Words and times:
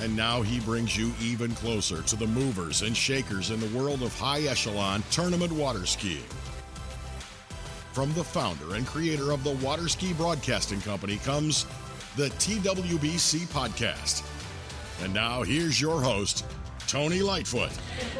And 0.00 0.16
now 0.16 0.42
he 0.42 0.60
brings 0.60 0.96
you 0.96 1.12
even 1.20 1.50
closer 1.52 2.02
to 2.02 2.16
the 2.16 2.26
movers 2.26 2.82
and 2.82 2.96
shakers 2.96 3.50
in 3.50 3.58
the 3.58 3.78
world 3.78 4.02
of 4.02 4.16
high 4.18 4.42
echelon 4.42 5.02
tournament 5.10 5.52
water 5.52 5.86
skiing. 5.86 6.22
From 7.92 8.12
the 8.14 8.22
founder 8.22 8.76
and 8.76 8.86
creator 8.86 9.32
of 9.32 9.42
the 9.42 9.56
Water 9.56 9.88
Ski 9.88 10.12
Broadcasting 10.12 10.80
Company 10.82 11.16
comes 11.18 11.66
the 12.16 12.28
TWBC 12.28 13.40
Podcast. 13.48 14.22
And 15.02 15.12
now 15.12 15.42
here's 15.42 15.80
your 15.80 16.00
host, 16.00 16.44
Tony 16.88 17.20
Lightfoot. 17.20 17.70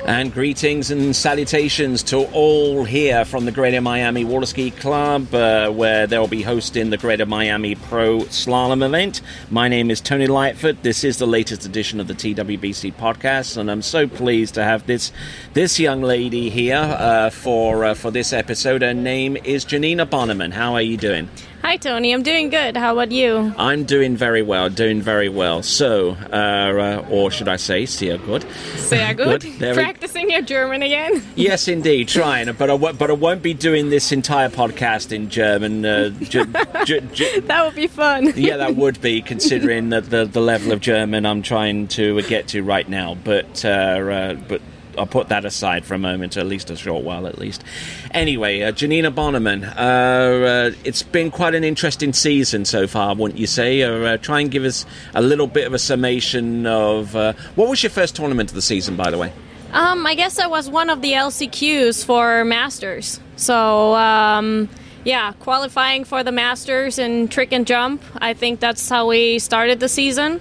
And 0.05 0.31
greetings 0.31 0.91
and 0.91 1.17
salutations 1.17 2.03
to 2.05 2.31
all 2.33 2.85
here 2.85 3.25
from 3.25 3.47
the 3.47 3.51
Greater 3.51 3.81
Miami 3.81 4.27
Water 4.27 4.45
Ski 4.45 4.71
Club, 4.71 5.35
uh, 5.35 5.71
where 5.71 6.07
they'll 6.07 6.29
be 6.29 6.43
hosting 6.43 6.91
the 6.91 6.99
Greater 6.99 7.25
Miami 7.25 7.77
Pro 7.77 8.19
Slalom 8.21 8.85
event. 8.85 9.23
My 9.51 9.69
name 9.69 9.91
is 9.91 10.03
Tony 10.03 10.27
Lightfoot. 10.27 10.83
This 10.83 11.03
is 11.03 11.17
the 11.17 11.27
latest 11.27 11.65
edition 11.65 11.99
of 11.99 12.09
the 12.09 12.15
TWBC 12.15 12.95
podcast, 12.95 13.57
and 13.57 13.71
I'm 13.71 13.83
so 13.83 14.07
pleased 14.07 14.55
to 14.55 14.65
have 14.65 14.87
this 14.87 15.13
this 15.55 15.81
young 15.81 16.03
lady 16.03 16.51
here 16.51 16.77
uh, 16.77 17.31
for 17.31 17.87
uh, 17.87 17.95
for 17.95 18.11
this 18.11 18.35
episode. 18.35 18.83
Her 18.83 18.93
name 18.93 19.39
is 19.39 19.65
Giannina 19.65 20.07
Bonnemann. 20.07 20.53
How 20.53 20.75
are 20.75 20.83
you 20.83 20.99
doing? 20.99 21.31
Hi, 21.63 21.77
Tony. 21.77 22.13
I'm 22.15 22.23
doing 22.23 22.49
good. 22.51 22.77
How 22.77 22.93
about 22.95 23.11
you? 23.13 23.53
I'm 23.59 23.85
doing 23.85 24.17
very 24.17 24.43
well, 24.43 24.71
doing 24.71 25.03
very 25.03 25.29
well. 25.29 25.63
So, 25.63 26.17
uh, 26.33 26.37
uh, 26.37 27.07
or 27.11 27.31
should 27.31 27.49
I 27.49 27.57
say, 27.57 27.85
sehr 27.85 28.17
good? 28.17 28.47
Sehr 28.77 29.13
good. 29.13 29.43
There 29.43 29.75
we- 29.75 29.83
Practicing 29.83 30.31
your 30.31 30.41
German 30.41 30.83
again? 30.83 31.23
Yes, 31.37 31.69
indeed, 31.69 32.09
trying. 32.09 32.47
But 32.53 32.71
I, 32.71 32.75
w- 32.75 32.95
but 32.95 33.11
I 33.11 33.15
won't 33.15 33.43
be 33.43 33.55
doing 33.55 33.91
this 33.91 34.13
entire 34.13 34.49
podcast 34.49 35.13
in 35.13 35.29
German. 35.29 35.85
Uh, 35.85 36.11
j- 36.23 36.45
j- 36.87 37.01
j- 37.13 37.41
That 37.41 37.65
would 37.67 37.75
be 37.75 37.87
fun. 37.87 38.33
yeah, 38.37 38.57
that 38.57 38.77
would 38.77 39.01
be 39.03 39.21
considering 39.21 39.91
the, 39.91 40.01
the 40.01 40.25
the 40.25 40.41
level 40.41 40.73
of 40.73 40.81
German 40.81 41.27
I'm 41.27 41.43
trying 41.43 41.89
to 41.89 42.23
get 42.23 42.49
to 42.49 42.63
right 42.63 42.89
now. 42.89 43.15
But 43.15 43.65
uh, 43.65 43.69
uh, 43.69 44.35
but. 44.35 44.63
I'll 44.99 45.07
put 45.07 45.29
that 45.29 45.45
aside 45.45 45.85
for 45.85 45.95
a 45.95 45.99
moment, 45.99 46.37
at 46.37 46.47
least 46.47 46.71
a 46.71 46.77
short 46.77 47.05
while, 47.05 47.27
at 47.27 47.39
least. 47.39 47.65
Anyway, 48.11 48.63
uh, 48.63 48.73
Giannina 48.73 49.15
Bonnemann, 49.15 49.65
uh, 49.65 49.79
uh, 49.79 50.71
it's 50.85 51.03
been 51.03 51.31
quite 51.31 51.55
an 51.55 51.65
interesting 51.65 52.13
season 52.13 52.65
so 52.65 52.87
far, 52.87 53.15
wouldn't 53.15 53.39
you 53.39 53.47
say? 53.47 53.83
Uh, 53.83 53.93
uh, 53.99 54.17
try 54.17 54.41
and 54.41 54.51
give 54.51 54.65
us 54.65 54.85
a 55.15 55.23
little 55.23 55.47
bit 55.47 55.67
of 55.67 55.75
a 55.75 55.79
summation 55.79 56.67
of 56.67 57.15
what 57.15 57.69
was 57.69 57.83
your 57.83 57.91
first 57.91 58.17
tournament 58.17 58.51
of 58.51 58.55
the 58.55 58.63
season, 58.63 58.97
by 58.97 59.11
the 59.11 59.19
way? 59.19 59.33
Um, 59.73 60.07
I 60.07 60.15
guess 60.15 60.39
I 60.39 60.47
was 60.47 60.71
one 60.71 60.89
of 60.89 61.03
the 61.03 61.13
LCQs 61.13 62.05
for 62.05 62.45
Masters. 62.45 63.21
So, 63.37 63.95
um, 63.95 64.69
yeah, 65.05 65.33
qualifying 65.41 66.05
for 66.05 66.25
the 66.25 66.33
Masters 66.33 66.99
in 66.99 67.29
trick 67.29 67.53
and 67.53 67.67
jump. 67.67 68.03
I 68.17 68.35
think 68.35 68.61
that's 68.61 68.89
how 68.89 69.07
we 69.07 69.39
started 69.39 69.81
the 69.81 69.89
season. 69.89 70.41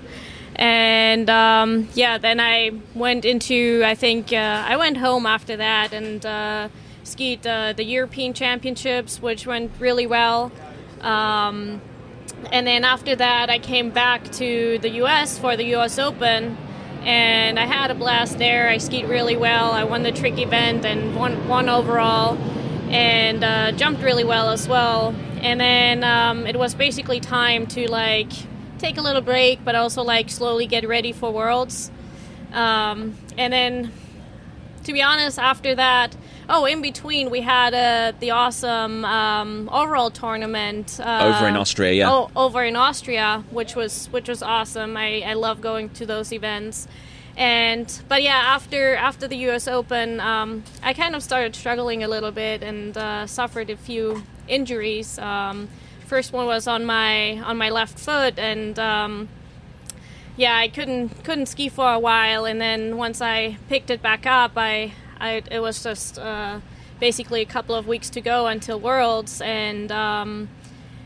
And 0.57 1.29
um, 1.29 1.87
yeah, 1.93 2.17
then 2.17 2.39
I 2.39 2.71
went 2.95 3.25
into, 3.25 3.83
I 3.85 3.93
think, 3.93 4.33
uh, 4.33 4.65
I 4.67 4.75
went 4.77 4.97
home 4.97 5.27
after 5.27 5.55
that 5.55 5.93
and 5.93 6.25
uh, 6.25 6.69
skied 7.03 7.45
uh, 7.45 7.73
the 7.73 7.83
European 7.83 8.33
Championships, 8.33 9.21
which 9.21 9.45
went 9.45 9.71
really 9.79 10.07
well. 10.07 10.51
Um, 11.01 11.79
and 12.51 12.65
then 12.65 12.83
after 12.83 13.15
that, 13.15 13.49
I 13.49 13.59
came 13.59 13.91
back 13.91 14.31
to 14.33 14.79
the 14.79 14.89
US 15.03 15.37
for 15.37 15.55
the 15.55 15.75
US 15.75 15.99
Open, 15.99 16.57
and 17.03 17.59
I 17.59 17.65
had 17.65 17.91
a 17.91 17.95
blast 17.95 18.39
there. 18.39 18.67
I 18.67 18.79
skied 18.79 19.07
really 19.07 19.37
well. 19.37 19.71
I 19.71 19.83
won 19.83 20.01
the 20.01 20.11
trick 20.11 20.39
event 20.39 20.85
and 20.85 21.15
won, 21.15 21.47
won 21.47 21.69
overall, 21.69 22.35
and 22.89 23.43
uh, 23.43 23.71
jumped 23.73 24.01
really 24.01 24.23
well 24.23 24.49
as 24.49 24.67
well. 24.67 25.13
And 25.41 25.59
then 25.59 26.03
um, 26.03 26.47
it 26.47 26.57
was 26.57 26.73
basically 26.73 27.19
time 27.19 27.67
to 27.67 27.89
like 27.89 28.31
take 28.79 28.97
a 28.97 29.01
little 29.01 29.21
break, 29.21 29.63
but 29.63 29.75
also 29.75 30.03
like 30.03 30.29
slowly 30.29 30.65
get 30.65 30.87
ready 30.87 31.11
for 31.11 31.31
Worlds. 31.31 31.91
Um, 32.53 33.17
and 33.37 33.51
then 33.51 33.91
to 34.83 34.93
be 34.93 35.01
honest, 35.01 35.37
after 35.37 35.75
that, 35.75 36.15
oh, 36.49 36.65
in 36.65 36.81
between 36.81 37.29
we 37.29 37.41
had 37.41 37.73
uh, 37.73 38.17
the 38.19 38.31
awesome 38.31 39.03
um, 39.05 39.69
overall 39.71 40.09
tournament 40.09 40.99
uh, 41.03 41.33
Over 41.35 41.47
in 41.47 41.57
Austria, 41.57 41.91
yeah. 41.91 42.11
Oh, 42.11 42.31
over 42.35 42.63
in 42.63 42.75
Austria, 42.75 43.43
which 43.51 43.75
was 43.75 44.07
which 44.07 44.29
was 44.29 44.41
awesome. 44.41 44.95
I, 44.97 45.21
I 45.21 45.33
love 45.33 45.61
going 45.61 45.89
to 45.91 46.05
those 46.05 46.31
events. 46.31 46.87
And 47.35 48.01
but 48.07 48.23
yeah, 48.23 48.55
after 48.55 48.95
after 48.95 49.27
the 49.27 49.37
U.S. 49.47 49.67
Open, 49.67 50.19
um, 50.19 50.63
I 50.81 50.93
kind 50.93 51.15
of 51.15 51.21
started 51.21 51.55
struggling 51.55 52.03
a 52.03 52.07
little 52.07 52.31
bit 52.31 52.63
and 52.63 52.97
uh, 52.97 53.27
suffered 53.27 53.69
a 53.69 53.77
few 53.77 54.23
injuries. 54.47 55.19
Um, 55.19 55.67
first 56.07 56.33
one 56.33 56.45
was 56.47 56.67
on 56.67 56.85
my 56.85 57.39
on 57.41 57.57
my 57.57 57.69
left 57.69 57.99
foot, 57.99 58.39
and 58.39 58.79
um, 58.79 59.29
yeah, 60.35 60.55
I 60.55 60.67
couldn't 60.67 61.23
couldn't 61.23 61.47
ski 61.47 61.69
for 61.69 61.91
a 61.93 61.99
while, 61.99 62.45
and 62.45 62.59
then 62.59 62.97
once 62.97 63.21
I 63.21 63.57
picked 63.69 63.89
it 63.89 64.01
back 64.01 64.25
up, 64.25 64.53
I, 64.55 64.93
I 65.19 65.43
it 65.51 65.59
was 65.59 65.83
just 65.83 66.17
uh, 66.17 66.59
basically 66.99 67.41
a 67.41 67.45
couple 67.45 67.75
of 67.75 67.87
weeks 67.87 68.09
to 68.11 68.21
go 68.21 68.47
until 68.47 68.79
Worlds, 68.79 69.41
and 69.41 69.91
um, 69.91 70.49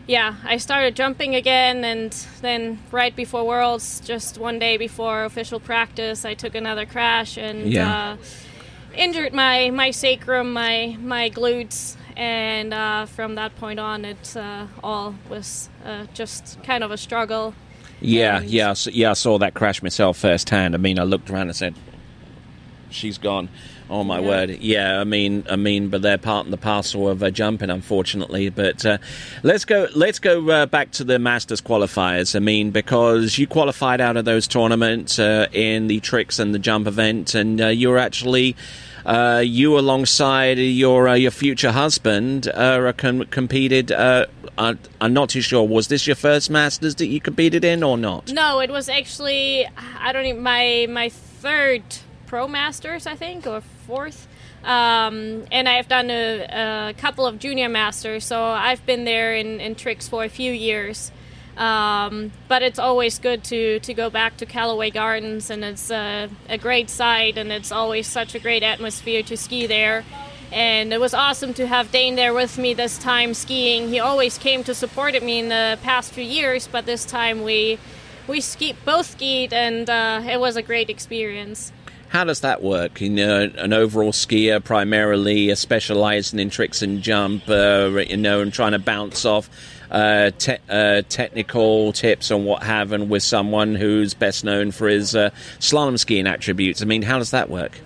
yeah, 0.07 0.35
I 0.43 0.57
started 0.57 0.95
jumping 0.95 1.35
again, 1.35 1.83
and 1.83 2.11
then 2.41 2.79
right 2.91 3.15
before 3.15 3.45
Worlds, 3.45 4.01
just 4.01 4.37
one 4.37 4.59
day 4.59 4.77
before 4.77 5.23
official 5.25 5.59
practice, 5.59 6.25
I 6.25 6.33
took 6.33 6.55
another 6.55 6.85
crash 6.85 7.37
and 7.37 7.71
Yeah. 7.71 8.13
uh, 8.13 8.17
injured 8.95 9.33
my 9.33 9.69
my 9.69 9.91
sacrum, 9.91 10.51
my 10.53 10.97
my 10.99 11.29
glutes. 11.29 11.95
And 12.21 12.71
uh, 12.71 13.07
from 13.07 13.33
that 13.33 13.55
point 13.55 13.79
on, 13.79 14.05
it 14.05 14.37
uh, 14.37 14.67
all 14.83 15.15
was 15.27 15.69
uh, 15.83 16.05
just 16.13 16.61
kind 16.61 16.83
of 16.83 16.91
a 16.91 16.97
struggle. 16.97 17.55
Yeah, 17.99 18.37
And- 18.37 18.45
yeah, 18.49 18.73
so, 18.73 18.91
yeah. 18.91 19.09
I 19.09 19.13
saw 19.13 19.39
that 19.39 19.55
crash 19.55 19.81
myself 19.81 20.17
firsthand. 20.19 20.75
I 20.75 20.77
mean, 20.77 20.99
I 20.99 21.03
looked 21.03 21.31
around 21.31 21.47
and 21.47 21.55
said, 21.55 21.73
"She's 22.91 23.17
gone." 23.17 23.49
Oh 23.91 24.05
my 24.05 24.19
Yeah. 24.19 24.27
word! 24.27 24.49
Yeah, 24.61 25.01
I 25.01 25.03
mean, 25.03 25.43
I 25.49 25.57
mean, 25.57 25.89
but 25.89 26.01
they're 26.01 26.17
part 26.17 26.45
and 26.45 26.53
the 26.53 26.57
parcel 26.57 27.09
of 27.09 27.21
uh, 27.21 27.29
jumping, 27.29 27.69
unfortunately. 27.69 28.49
But 28.49 28.85
uh, 28.85 28.97
let's 29.43 29.65
go. 29.65 29.87
Let's 29.93 30.17
go 30.17 30.49
uh, 30.49 30.65
back 30.65 30.91
to 30.91 31.03
the 31.03 31.19
Masters 31.19 31.59
qualifiers. 31.59 32.33
I 32.33 32.39
mean, 32.39 32.71
because 32.71 33.37
you 33.37 33.47
qualified 33.47 33.99
out 33.99 34.15
of 34.15 34.23
those 34.23 34.47
tournaments 34.47 35.19
uh, 35.19 35.47
in 35.51 35.87
the 35.87 35.99
tricks 35.99 36.39
and 36.39 36.55
the 36.55 36.59
jump 36.59 36.87
event, 36.87 37.35
and 37.35 37.59
uh, 37.61 37.67
you 37.67 37.89
were 37.89 37.97
actually. 37.99 38.55
Uh, 39.03 39.41
you, 39.43 39.79
alongside 39.79 40.59
your 40.59 41.07
uh, 41.07 41.15
your 41.15 41.31
future 41.31 41.71
husband, 41.71 42.47
uh, 42.53 42.93
com- 42.95 43.25
competed. 43.25 43.91
Uh, 43.91 44.27
I, 44.59 44.75
I'm 45.01 45.11
not 45.11 45.29
too 45.29 45.41
sure. 45.41 45.67
Was 45.67 45.87
this 45.87 46.05
your 46.05 46.15
first 46.15 46.51
Masters 46.51 46.93
that 46.95 47.07
you 47.07 47.19
competed 47.19 47.65
in, 47.65 47.81
or 47.81 47.97
not? 47.97 48.31
No, 48.31 48.59
it 48.59 48.69
was 48.69 48.87
actually 48.89 49.67
I 49.99 50.13
don't 50.13 50.27
even 50.27 50.43
my 50.43 50.85
my 50.87 51.09
third 51.09 51.81
pro 52.27 52.47
masters 52.47 53.07
I 53.07 53.15
think 53.15 53.47
or 53.47 53.61
fourth. 53.91 54.27
Um, 54.63 55.45
and 55.51 55.67
I've 55.67 55.89
done 55.89 56.09
a, 56.09 56.91
a 56.91 56.93
couple 56.93 57.25
of 57.25 57.39
junior 57.39 57.67
masters, 57.67 58.23
so 58.23 58.41
I've 58.41 58.85
been 58.85 59.03
there 59.03 59.35
in, 59.35 59.59
in 59.59 59.75
tricks 59.75 60.07
for 60.07 60.23
a 60.23 60.29
few 60.29 60.53
years. 60.53 61.11
Um, 61.57 62.31
but 62.47 62.61
it's 62.61 62.79
always 62.79 63.19
good 63.19 63.43
to, 63.45 63.79
to 63.81 63.93
go 63.93 64.09
back 64.09 64.37
to 64.37 64.45
Callaway 64.45 64.91
Gardens, 64.91 65.49
and 65.49 65.65
it's 65.65 65.91
a, 65.91 66.29
a 66.47 66.57
great 66.57 66.89
site, 66.89 67.37
and 67.37 67.51
it's 67.51 67.71
always 67.71 68.07
such 68.07 68.33
a 68.33 68.39
great 68.39 68.63
atmosphere 68.63 69.23
to 69.23 69.35
ski 69.35 69.67
there. 69.67 70.05
And 70.53 70.93
it 70.93 70.99
was 71.01 71.13
awesome 71.13 71.53
to 71.55 71.67
have 71.67 71.91
Dane 71.91 72.15
there 72.15 72.33
with 72.33 72.57
me 72.57 72.73
this 72.73 72.97
time 72.97 73.33
skiing. 73.33 73.89
He 73.89 73.99
always 73.99 74.37
came 74.37 74.63
to 74.63 74.73
support 74.73 75.21
me 75.21 75.39
in 75.39 75.49
the 75.49 75.77
past 75.83 76.13
few 76.13 76.23
years, 76.23 76.67
but 76.67 76.85
this 76.85 77.03
time 77.03 77.43
we 77.43 77.77
we 78.27 78.39
ski 78.39 78.73
both 78.85 79.07
skied, 79.07 79.51
and 79.51 79.89
uh, 79.89 80.21
it 80.25 80.39
was 80.39 80.55
a 80.55 80.61
great 80.61 80.89
experience. 80.89 81.73
How 82.11 82.25
does 82.25 82.41
that 82.41 82.61
work? 82.61 82.99
You 82.99 83.09
know, 83.09 83.49
an 83.55 83.71
overall 83.71 84.11
skier, 84.11 84.61
primarily 84.61 85.49
uh, 85.49 85.55
specialising 85.55 86.39
in 86.39 86.49
tricks 86.49 86.81
and 86.81 87.01
jump, 87.01 87.47
uh, 87.47 87.89
you 88.05 88.17
know, 88.17 88.41
and 88.41 88.51
trying 88.51 88.73
to 88.73 88.79
bounce 88.79 89.23
off 89.23 89.49
uh, 89.89 90.31
te- 90.31 90.57
uh, 90.69 91.03
technical 91.07 91.93
tips 91.93 92.29
and 92.29 92.45
what 92.45 92.63
have, 92.63 92.91
and 92.91 93.09
with 93.09 93.23
someone 93.23 93.75
who's 93.75 94.13
best 94.13 94.43
known 94.43 94.71
for 94.71 94.89
his 94.89 95.15
uh, 95.15 95.29
slalom 95.59 95.97
skiing 95.97 96.27
attributes. 96.27 96.81
I 96.81 96.85
mean, 96.85 97.01
how 97.01 97.17
does 97.17 97.31
that 97.31 97.49
work? 97.49 97.79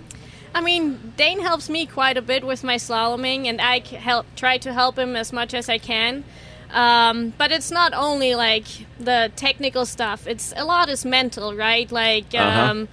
I 0.52 0.60
mean, 0.60 1.12
Dane 1.16 1.38
helps 1.38 1.70
me 1.70 1.86
quite 1.86 2.16
a 2.16 2.22
bit 2.22 2.44
with 2.44 2.64
my 2.64 2.78
slaloming, 2.78 3.46
and 3.46 3.60
I 3.60 3.78
help 3.78 4.26
try 4.34 4.58
to 4.58 4.72
help 4.72 4.98
him 4.98 5.14
as 5.14 5.32
much 5.32 5.54
as 5.54 5.68
I 5.68 5.78
can. 5.78 6.24
Um, 6.72 7.32
but 7.38 7.52
it's 7.52 7.70
not 7.70 7.94
only 7.94 8.34
like 8.34 8.66
the 8.98 9.30
technical 9.36 9.86
stuff; 9.86 10.26
it's 10.26 10.52
a 10.56 10.64
lot 10.64 10.88
is 10.88 11.04
mental, 11.04 11.54
right? 11.54 11.88
Like, 11.92 12.34
Uh-huh. 12.34 12.86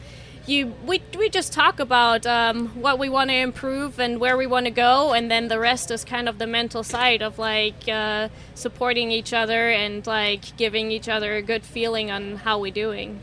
You 0.45 0.73
we, 0.85 1.01
we 1.17 1.29
just 1.29 1.53
talk 1.53 1.79
about 1.79 2.25
um, 2.25 2.67
what 2.69 2.99
we 2.99 3.09
want 3.09 3.29
to 3.29 3.35
improve 3.35 3.99
and 3.99 4.19
where 4.19 4.37
we 4.37 4.45
want 4.45 4.65
to 4.65 4.71
go 4.71 5.13
and 5.13 5.31
then 5.31 5.47
the 5.47 5.59
rest 5.59 5.91
is 5.91 6.03
kind 6.03 6.27
of 6.27 6.37
the 6.37 6.47
mental 6.47 6.83
side 6.83 7.21
of 7.21 7.39
like 7.39 7.87
uh, 7.87 8.29
supporting 8.55 9.11
each 9.11 9.33
other 9.33 9.69
and 9.69 10.05
like 10.05 10.55
giving 10.57 10.91
each 10.91 11.07
other 11.07 11.35
a 11.35 11.41
good 11.41 11.63
feeling 11.63 12.11
on 12.11 12.37
how 12.37 12.59
we're 12.59 12.71
doing 12.71 13.21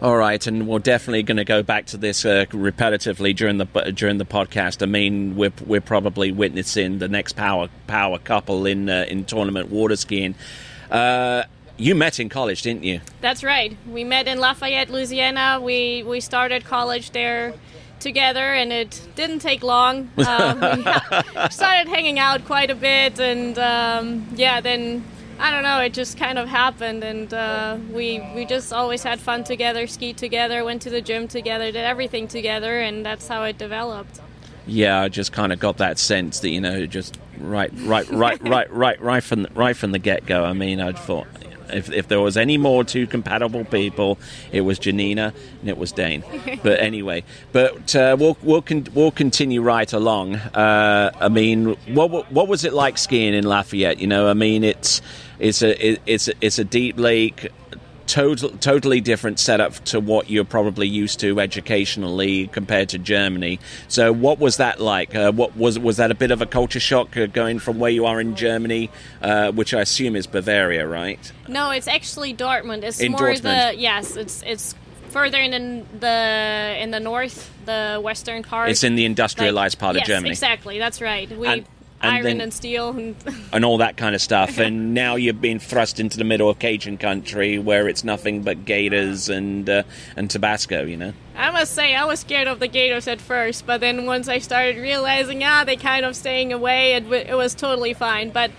all 0.00 0.16
right, 0.16 0.46
and 0.46 0.68
we're 0.68 0.78
definitely 0.78 1.24
going 1.24 1.38
to 1.38 1.44
go 1.44 1.64
back 1.64 1.86
to 1.86 1.96
this 1.96 2.24
uh, 2.24 2.44
repetitively 2.50 3.34
during 3.34 3.58
the 3.58 3.64
during 3.92 4.18
the 4.18 4.24
podcast. 4.24 4.80
I 4.80 4.86
mean, 4.86 5.34
we're 5.34 5.52
we're 5.66 5.80
probably 5.80 6.30
witnessing 6.30 7.00
the 7.00 7.08
next 7.08 7.32
power 7.32 7.68
power 7.88 8.20
couple 8.20 8.64
in 8.64 8.88
uh, 8.88 9.06
in 9.08 9.24
tournament 9.24 9.70
water 9.70 9.96
skiing. 9.96 10.36
Uh, 10.88 11.42
you 11.78 11.94
met 11.94 12.20
in 12.20 12.28
college, 12.28 12.62
didn't 12.62 12.84
you? 12.84 13.00
That's 13.20 13.42
right. 13.42 13.76
We 13.88 14.04
met 14.04 14.28
in 14.28 14.38
Lafayette, 14.38 14.90
Louisiana. 14.90 15.60
We 15.62 16.02
we 16.02 16.20
started 16.20 16.64
college 16.64 17.12
there 17.12 17.54
together, 18.00 18.52
and 18.52 18.72
it 18.72 19.08
didn't 19.14 19.38
take 19.38 19.62
long. 19.62 20.10
Um, 20.18 20.60
we 20.60 21.48
started 21.50 21.88
hanging 21.88 22.18
out 22.18 22.44
quite 22.44 22.70
a 22.70 22.74
bit, 22.74 23.18
and 23.18 23.58
um, 23.58 24.26
yeah, 24.34 24.60
then 24.60 25.04
I 25.38 25.50
don't 25.50 25.62
know. 25.62 25.80
It 25.80 25.94
just 25.94 26.18
kind 26.18 26.38
of 26.38 26.48
happened, 26.48 27.04
and 27.04 27.32
uh, 27.32 27.78
we 27.92 28.20
we 28.34 28.44
just 28.44 28.72
always 28.72 29.02
had 29.02 29.20
fun 29.20 29.44
together, 29.44 29.86
skied 29.86 30.18
together, 30.18 30.64
went 30.64 30.82
to 30.82 30.90
the 30.90 31.00
gym 31.00 31.28
together, 31.28 31.66
did 31.66 31.76
everything 31.84 32.28
together, 32.28 32.80
and 32.80 33.06
that's 33.06 33.28
how 33.28 33.44
it 33.44 33.56
developed. 33.56 34.20
Yeah, 34.66 35.00
I 35.00 35.08
just 35.08 35.32
kind 35.32 35.52
of 35.52 35.58
got 35.58 35.78
that 35.78 35.98
sense 35.98 36.40
that 36.40 36.50
you 36.50 36.60
know, 36.60 36.84
just 36.86 37.18
right, 37.38 37.70
right, 37.74 38.08
right, 38.10 38.42
right, 38.48 38.70
right, 38.70 39.00
right 39.00 39.24
from 39.24 39.44
the, 39.44 39.50
right 39.54 39.76
from 39.76 39.92
the 39.92 39.98
get 39.98 40.26
go. 40.26 40.44
I 40.44 40.52
mean, 40.52 40.80
I 40.80 40.92
thought 40.92 41.26
if, 41.72 41.90
if 41.90 42.08
there 42.08 42.20
was 42.20 42.36
any 42.36 42.58
more 42.58 42.84
two 42.84 43.06
compatible 43.06 43.64
people, 43.64 44.18
it 44.52 44.62
was 44.62 44.78
Giannina 44.78 45.32
and 45.60 45.68
it 45.68 45.78
was 45.78 45.92
Dane. 45.92 46.24
but 46.62 46.80
anyway, 46.80 47.24
but 47.52 47.94
uh, 47.94 48.16
we'll 48.18 48.36
we'll 48.42 48.62
con- 48.62 48.86
we'll 48.94 49.10
continue 49.10 49.62
right 49.62 49.92
along. 49.92 50.36
Uh, 50.36 51.10
I 51.20 51.28
mean, 51.28 51.76
what 51.94 52.30
what 52.32 52.48
was 52.48 52.64
it 52.64 52.72
like 52.72 52.98
skiing 52.98 53.34
in 53.34 53.44
Lafayette? 53.44 53.98
You 53.98 54.06
know, 54.06 54.28
I 54.28 54.34
mean, 54.34 54.64
it's 54.64 55.00
it's 55.38 55.62
a 55.62 56.00
it's 56.10 56.28
a, 56.28 56.32
it's 56.40 56.58
a 56.58 56.64
deep 56.64 56.98
lake 56.98 57.48
total, 58.08 58.50
totally 58.50 59.00
different 59.00 59.38
setup 59.38 59.74
to 59.84 60.00
what 60.00 60.28
you're 60.28 60.44
probably 60.44 60.88
used 60.88 61.20
to 61.20 61.38
educationally 61.38 62.48
compared 62.48 62.88
to 62.88 62.98
Germany. 62.98 63.60
So, 63.86 64.12
what 64.12 64.40
was 64.40 64.56
that 64.56 64.80
like? 64.80 65.14
Uh, 65.14 65.30
what 65.30 65.56
was 65.56 65.78
was 65.78 65.98
that 65.98 66.10
a 66.10 66.14
bit 66.14 66.30
of 66.30 66.42
a 66.42 66.46
culture 66.46 66.80
shock 66.80 67.16
uh, 67.16 67.26
going 67.26 67.58
from 67.60 67.78
where 67.78 67.90
you 67.90 68.06
are 68.06 68.20
in 68.20 68.34
Germany, 68.34 68.90
uh, 69.22 69.52
which 69.52 69.72
I 69.74 69.82
assume 69.82 70.16
is 70.16 70.26
Bavaria, 70.26 70.86
right? 70.86 71.32
No, 71.46 71.70
it's 71.70 71.88
actually 71.88 72.34
Dortmund. 72.34 72.82
It's 72.82 73.00
in 73.00 73.12
more 73.12 73.20
Dortmund. 73.20 73.42
the 73.42 73.78
yes, 73.78 74.16
it's 74.16 74.42
it's 74.44 74.74
further 75.10 75.38
in 75.38 75.86
the 76.00 76.76
in 76.78 76.90
the 76.90 77.00
north, 77.00 77.50
the 77.66 78.00
western 78.02 78.42
part. 78.42 78.70
It's 78.70 78.84
in 78.84 78.96
the 78.96 79.04
industrialized 79.04 79.76
like, 79.76 79.80
part 79.80 79.96
yes, 79.96 80.04
of 80.04 80.08
Germany. 80.08 80.30
Exactly, 80.30 80.78
that's 80.78 81.00
right. 81.00 81.30
We 81.30 81.46
And- 81.46 81.64
and 82.00 82.12
iron 82.14 82.24
then- 82.24 82.40
and 82.40 82.54
steel 82.54 82.90
and 82.90 83.16
and 83.52 83.64
all 83.64 83.78
that 83.78 83.96
kind 83.96 84.14
of 84.14 84.20
stuff. 84.20 84.58
and 84.58 84.94
now 84.94 85.16
you've 85.16 85.40
been 85.40 85.58
thrust 85.58 85.98
into 86.00 86.16
the 86.18 86.24
middle 86.24 86.48
of 86.48 86.58
Cajun 86.58 86.98
country, 86.98 87.58
where 87.58 87.88
it's 87.88 88.04
nothing 88.04 88.42
but 88.42 88.64
gators 88.64 89.28
and 89.28 89.68
uh, 89.68 89.82
and 90.16 90.30
Tabasco. 90.30 90.84
You 90.84 90.96
know. 90.96 91.12
I 91.36 91.50
must 91.50 91.72
say, 91.74 91.94
I 91.94 92.04
was 92.04 92.20
scared 92.20 92.48
of 92.48 92.58
the 92.58 92.66
gators 92.66 93.06
at 93.06 93.20
first, 93.20 93.64
but 93.64 93.80
then 93.80 94.06
once 94.06 94.28
I 94.28 94.38
started 94.38 94.76
realizing, 94.76 95.44
ah, 95.44 95.62
they 95.64 95.76
kind 95.76 96.04
of 96.04 96.16
staying 96.16 96.52
away, 96.52 96.94
it, 96.94 97.04
w- 97.04 97.24
it 97.28 97.34
was 97.36 97.54
totally 97.54 97.94
fine. 97.94 98.30
But 98.30 98.50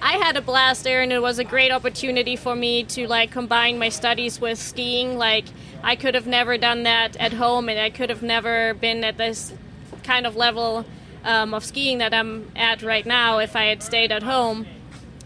I 0.00 0.12
had 0.18 0.36
a 0.36 0.40
blast 0.40 0.84
there, 0.84 1.02
and 1.02 1.12
it 1.12 1.20
was 1.20 1.40
a 1.40 1.44
great 1.44 1.72
opportunity 1.72 2.36
for 2.36 2.54
me 2.54 2.84
to 2.84 3.08
like 3.08 3.32
combine 3.32 3.78
my 3.78 3.88
studies 3.88 4.40
with 4.40 4.58
skiing. 4.58 5.18
Like 5.18 5.46
I 5.82 5.96
could 5.96 6.14
have 6.14 6.26
never 6.28 6.56
done 6.58 6.84
that 6.84 7.16
at 7.16 7.32
home, 7.32 7.68
and 7.68 7.78
I 7.78 7.90
could 7.90 8.08
have 8.10 8.22
never 8.22 8.74
been 8.74 9.02
at 9.02 9.16
this 9.18 9.52
kind 10.04 10.24
of 10.26 10.36
level 10.36 10.84
um, 11.24 11.54
of 11.54 11.64
skiing 11.64 11.98
that 11.98 12.14
I'm 12.14 12.50
at 12.56 12.82
right 12.82 13.04
now 13.06 13.38
if 13.38 13.56
I 13.56 13.64
had 13.64 13.82
stayed 13.82 14.12
at 14.12 14.22
home. 14.22 14.66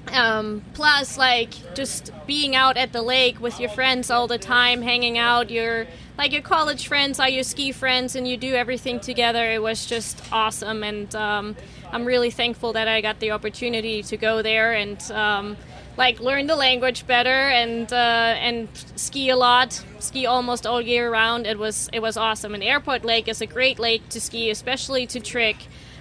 Um, 0.08 0.62
plus, 0.74 1.16
like 1.16 1.74
just 1.74 2.12
being 2.26 2.54
out 2.54 2.76
at 2.76 2.92
the 2.92 3.02
lake 3.02 3.40
with 3.40 3.60
your 3.60 3.70
friends 3.70 4.10
all 4.10 4.26
the 4.26 4.38
time, 4.38 4.82
hanging 4.82 5.16
out. 5.16 5.50
Your 5.50 5.86
like 6.18 6.32
your 6.32 6.42
college 6.42 6.86
friends 6.88 7.18
are 7.18 7.28
your 7.28 7.44
ski 7.44 7.72
friends, 7.72 8.16
and 8.16 8.26
you 8.26 8.36
do 8.36 8.54
everything 8.54 9.00
together. 9.00 9.50
It 9.50 9.62
was 9.62 9.86
just 9.86 10.20
awesome, 10.32 10.82
and 10.82 11.14
um, 11.14 11.56
I'm 11.92 12.04
really 12.04 12.30
thankful 12.30 12.72
that 12.74 12.88
I 12.88 13.00
got 13.00 13.20
the 13.20 13.30
opportunity 13.30 14.02
to 14.02 14.16
go 14.16 14.42
there 14.42 14.72
and 14.72 15.00
um, 15.12 15.56
like 15.96 16.20
learn 16.20 16.46
the 16.46 16.56
language 16.56 17.06
better 17.06 17.30
and 17.30 17.90
uh, 17.92 18.34
and 18.38 18.68
ski 18.96 19.30
a 19.30 19.36
lot, 19.36 19.84
ski 19.98 20.26
almost 20.26 20.66
all 20.66 20.80
year 20.80 21.10
round. 21.10 21.46
It 21.46 21.58
was 21.58 21.88
it 21.92 22.00
was 22.00 22.16
awesome. 22.16 22.54
And 22.54 22.62
Airport 22.62 23.04
Lake 23.04 23.28
is 23.28 23.40
a 23.40 23.46
great 23.46 23.78
lake 23.78 24.08
to 24.10 24.20
ski, 24.20 24.50
especially 24.50 25.06
to 25.08 25.20
trick. 25.20 25.56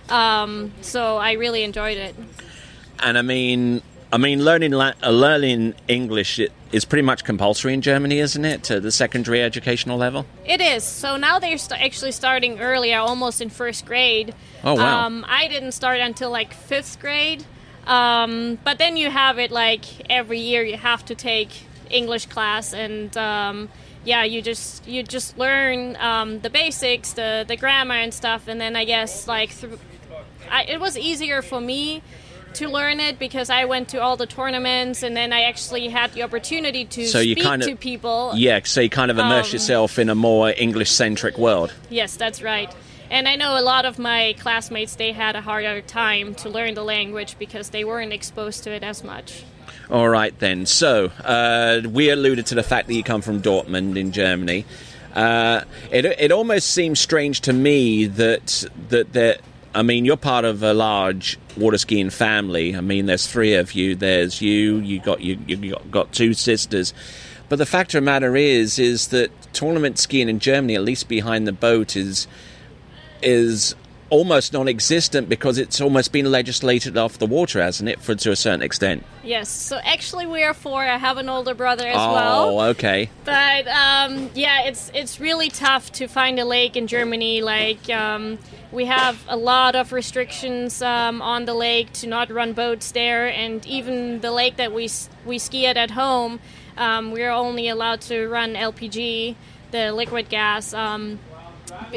Um, 0.09 0.71
so 0.81 1.17
I 1.17 1.33
really 1.33 1.63
enjoyed 1.63 1.97
it. 1.97 2.15
And 2.99 3.17
I 3.17 3.21
mean, 3.21 3.81
I 4.13 4.17
mean, 4.17 4.43
learning 4.43 4.71
la- 4.71 4.93
uh, 5.01 5.09
learning 5.09 5.73
English 5.87 6.39
is 6.71 6.85
pretty 6.85 7.01
much 7.01 7.23
compulsory 7.23 7.73
in 7.73 7.81
Germany, 7.81 8.19
isn't 8.19 8.43
it? 8.43 8.63
To 8.65 8.81
the 8.81 8.91
secondary 8.91 9.41
educational 9.41 9.97
level. 9.97 10.25
It 10.45 10.59
is. 10.59 10.83
So 10.83 11.15
now 11.15 11.39
they're 11.39 11.57
st- 11.57 11.81
actually 11.81 12.11
starting 12.11 12.59
earlier, 12.59 12.99
almost 12.99 13.41
in 13.41 13.49
first 13.49 13.85
grade. 13.85 14.35
Oh, 14.63 14.73
wow. 14.73 15.05
Um, 15.05 15.25
I 15.27 15.47
didn't 15.47 15.71
start 15.71 16.01
until 16.01 16.29
like 16.29 16.53
fifth 16.53 16.99
grade. 16.99 17.45
Um, 17.87 18.59
but 18.63 18.77
then 18.77 18.97
you 18.97 19.09
have 19.09 19.39
it 19.39 19.49
like 19.49 19.85
every 20.09 20.39
year 20.39 20.63
you 20.63 20.77
have 20.77 21.05
to 21.05 21.15
take 21.15 21.49
English 21.89 22.27
class 22.27 22.73
and 22.73 23.15
um, 23.17 23.69
yeah, 24.03 24.23
you 24.23 24.41
just 24.41 24.87
you 24.87 25.03
just 25.03 25.37
learn 25.37 25.95
um, 25.97 26.39
the 26.41 26.49
basics, 26.49 27.13
the 27.13 27.45
the 27.47 27.55
grammar 27.55 27.95
and 27.95 28.13
stuff, 28.13 28.47
and 28.47 28.59
then 28.59 28.75
I 28.75 28.83
guess 28.83 29.27
like 29.27 29.51
through, 29.51 29.79
I, 30.49 30.63
it 30.63 30.79
was 30.79 30.97
easier 30.97 31.41
for 31.41 31.61
me 31.61 32.01
to 32.55 32.67
learn 32.67 32.99
it 32.99 33.17
because 33.19 33.49
I 33.49 33.65
went 33.65 33.89
to 33.89 34.01
all 34.01 34.17
the 34.17 34.25
tournaments 34.25 35.03
and 35.03 35.15
then 35.15 35.31
I 35.33 35.41
actually 35.43 35.87
had 35.89 36.13
the 36.13 36.23
opportunity 36.23 36.85
to 36.85 37.07
So 37.07 37.19
you 37.19 37.33
speak 37.35 37.43
kind 37.43 37.61
of- 37.61 37.67
to 37.69 37.75
people. 37.75 38.33
Yeah, 38.35 38.59
so 38.63 38.81
you 38.81 38.89
kind 38.89 39.11
of 39.11 39.17
immerse 39.17 39.47
Um, 39.47 39.53
yourself 39.53 39.97
in 39.99 40.09
a 40.09 40.15
more 40.15 40.53
English-centric 40.57 41.37
world. 41.37 41.73
Yes, 41.89 42.15
that's 42.15 42.41
right. 42.41 42.69
And 43.09 43.27
I 43.27 43.35
know 43.35 43.59
a 43.59 43.61
lot 43.61 43.85
of 43.85 43.99
my 43.99 44.35
classmates 44.39 44.95
they 44.95 45.11
had 45.11 45.35
a 45.35 45.41
harder 45.41 45.81
time 45.81 46.33
to 46.35 46.49
learn 46.49 46.75
the 46.75 46.83
language 46.83 47.35
because 47.37 47.69
they 47.69 47.83
weren't 47.83 48.13
exposed 48.13 48.63
to 48.63 48.71
it 48.71 48.83
as 48.83 49.03
much. 49.03 49.43
All 49.89 50.07
right, 50.07 50.37
then. 50.39 50.65
So 50.65 51.11
uh, 51.25 51.81
we 51.89 52.09
alluded 52.09 52.45
to 52.47 52.55
the 52.55 52.63
fact 52.63 52.87
that 52.87 52.93
you 52.93 53.03
come 53.03 53.21
from 53.21 53.41
Dortmund 53.41 53.97
in 53.97 54.13
Germany. 54.13 54.63
Uh, 55.13 55.61
it 55.91 56.05
it 56.05 56.31
almost 56.31 56.69
seems 56.69 57.01
strange 57.01 57.41
to 57.41 57.51
me 57.51 58.05
that 58.05 58.63
that 58.89 59.11
that. 59.11 59.41
I 59.73 59.83
mean, 59.83 60.03
you're 60.03 60.17
part 60.17 60.43
of 60.43 60.63
a 60.63 60.73
large 60.73 61.37
water 61.55 61.77
skiing 61.77 62.09
family. 62.09 62.75
I 62.75 62.81
mean, 62.81 63.05
there's 63.05 63.27
three 63.27 63.55
of 63.55 63.73
you. 63.73 63.95
There's 63.95 64.41
you. 64.41 64.77
You 64.77 64.99
got 64.99 65.21
you, 65.21 65.39
you 65.47 65.71
got, 65.71 65.91
got 65.91 66.11
two 66.11 66.33
sisters. 66.33 66.93
But 67.47 67.57
the 67.57 67.65
fact 67.65 67.93
of 67.93 68.01
the 68.01 68.05
matter 68.05 68.35
is, 68.35 68.79
is 68.79 69.07
that 69.09 69.29
tournament 69.53 69.99
skiing 69.99 70.29
in 70.29 70.39
Germany, 70.39 70.75
at 70.75 70.83
least 70.83 71.07
behind 71.07 71.47
the 71.47 71.53
boat, 71.53 71.95
is 71.95 72.27
is 73.21 73.75
almost 74.11 74.51
non-existent 74.51 75.29
because 75.29 75.57
it's 75.57 75.79
almost 75.81 76.11
been 76.11 76.29
legislated 76.29 76.97
off 76.97 77.17
the 77.17 77.25
water, 77.25 77.61
hasn't 77.61 77.89
it, 77.89 77.99
for 77.99 78.13
to 78.13 78.29
a 78.29 78.35
certain 78.35 78.61
extent? 78.61 79.03
Yes. 79.23 79.49
So 79.49 79.79
actually, 79.83 80.27
we 80.27 80.43
are 80.43 80.53
four. 80.53 80.83
I 80.83 80.97
have 80.97 81.17
an 81.17 81.29
older 81.29 81.55
brother 81.55 81.87
as 81.87 81.95
oh, 81.97 82.13
well. 82.13 82.59
Oh, 82.59 82.63
okay. 82.69 83.09
But 83.23 83.67
um, 83.67 84.29
yeah, 84.35 84.65
it's 84.65 84.91
it's 84.93 85.19
really 85.19 85.49
tough 85.49 85.91
to 85.93 86.07
find 86.07 86.37
a 86.39 86.45
lake 86.45 86.75
in 86.75 86.85
Germany. 86.87 87.41
Like 87.41 87.89
um, 87.89 88.37
we 88.71 88.85
have 88.85 89.23
a 89.27 89.37
lot 89.37 89.75
of 89.75 89.93
restrictions 89.93 90.81
um, 90.81 91.21
on 91.21 91.45
the 91.45 91.53
lake 91.53 91.93
to 91.93 92.07
not 92.07 92.29
run 92.29 92.53
boats 92.53 92.91
there, 92.91 93.27
and 93.27 93.65
even 93.65 94.19
the 94.19 94.31
lake 94.31 94.57
that 94.57 94.73
we 94.73 94.89
we 95.25 95.39
ski 95.39 95.65
at 95.65 95.77
at 95.77 95.91
home, 95.91 96.39
um, 96.77 97.11
we're 97.11 97.31
only 97.31 97.69
allowed 97.69 98.01
to 98.01 98.27
run 98.27 98.55
LPG, 98.55 99.35
the 99.71 99.93
liquid 99.93 100.27
gas. 100.29 100.73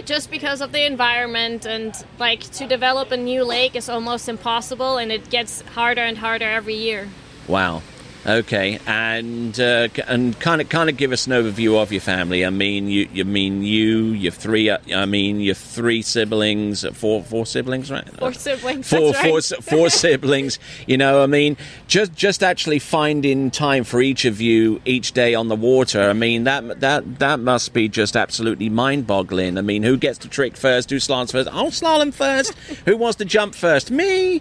Just 0.04 0.30
because 0.30 0.60
of 0.60 0.72
the 0.72 0.84
environment 0.84 1.66
and 1.66 1.94
like 2.18 2.40
to 2.52 2.66
develop 2.66 3.12
a 3.12 3.16
new 3.16 3.44
lake 3.44 3.76
is 3.76 3.88
almost 3.88 4.28
impossible 4.28 4.98
and 4.98 5.12
it 5.12 5.30
gets 5.30 5.62
harder 5.62 6.02
and 6.02 6.18
harder 6.18 6.48
every 6.48 6.74
year 6.74 7.08
Wow. 7.46 7.82
Okay, 8.26 8.78
and 8.86 9.60
uh, 9.60 9.88
and 10.06 10.38
kind 10.40 10.62
of 10.62 10.70
kind 10.70 10.88
of 10.88 10.96
give 10.96 11.12
us 11.12 11.26
an 11.26 11.34
overview 11.34 11.76
of 11.80 11.92
your 11.92 12.00
family. 12.00 12.42
I 12.46 12.48
mean, 12.48 12.88
you 12.88 13.06
you 13.12 13.26
mean 13.26 13.62
you, 13.62 14.06
your 14.06 14.32
three. 14.32 14.70
uh, 14.70 14.78
I 14.94 15.04
mean, 15.04 15.40
your 15.40 15.54
three 15.54 16.00
siblings, 16.00 16.86
uh, 16.86 16.92
four 16.92 17.22
four 17.22 17.44
siblings, 17.44 17.90
right? 17.90 18.08
four 18.18 18.32
siblings 18.32 18.88
Four, 18.88 19.12
four, 19.12 19.22
right. 19.32 19.34
s- 19.36 19.52
four 19.60 19.90
siblings. 19.90 20.58
You 20.86 20.96
know, 20.96 21.22
I 21.22 21.26
mean, 21.26 21.58
just 21.86 22.14
just 22.14 22.42
actually 22.42 22.78
finding 22.78 23.50
time 23.50 23.84
for 23.84 24.00
each 24.00 24.24
of 24.24 24.40
you 24.40 24.80
each 24.86 25.12
day 25.12 25.34
on 25.34 25.48
the 25.48 25.56
water. 25.56 26.00
I 26.08 26.14
mean, 26.14 26.44
that 26.44 26.80
that 26.80 27.18
that 27.18 27.40
must 27.40 27.74
be 27.74 27.90
just 27.90 28.16
absolutely 28.16 28.70
mind-boggling. 28.70 29.58
I 29.58 29.60
mean, 29.60 29.82
who 29.82 29.98
gets 29.98 30.16
to 30.20 30.28
trick 30.28 30.56
first? 30.56 30.88
Who 30.88 30.96
slaloms 30.96 31.32
first? 31.32 31.50
I'll 31.52 31.66
slalom 31.66 32.14
first. 32.14 32.54
who 32.86 32.96
wants 32.96 33.16
to 33.16 33.26
jump 33.26 33.54
first? 33.54 33.90
Me. 33.90 34.40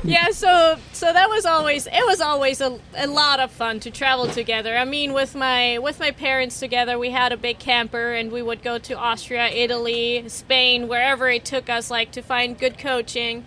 yeah, 0.04 0.30
so 0.30 0.76
so 0.92 1.12
that 1.12 1.28
was 1.28 1.44
always 1.44 1.86
it 1.88 2.06
was 2.06 2.20
always 2.20 2.60
a, 2.60 2.78
a 2.96 3.08
lot 3.08 3.40
of 3.40 3.50
fun 3.50 3.80
to 3.80 3.90
travel 3.90 4.28
together. 4.28 4.76
I 4.76 4.84
mean, 4.84 5.12
with 5.12 5.34
my 5.34 5.78
with 5.78 5.98
my 5.98 6.12
parents 6.12 6.60
together, 6.60 6.98
we 6.98 7.10
had 7.10 7.32
a 7.32 7.36
big 7.36 7.58
camper 7.58 8.12
and 8.12 8.30
we 8.30 8.40
would 8.40 8.62
go 8.62 8.78
to 8.78 8.96
Austria, 8.96 9.48
Italy, 9.48 10.28
Spain, 10.28 10.86
wherever 10.86 11.28
it 11.28 11.44
took 11.44 11.68
us, 11.68 11.90
like 11.90 12.12
to 12.12 12.22
find 12.22 12.56
good 12.58 12.78
coaching. 12.78 13.44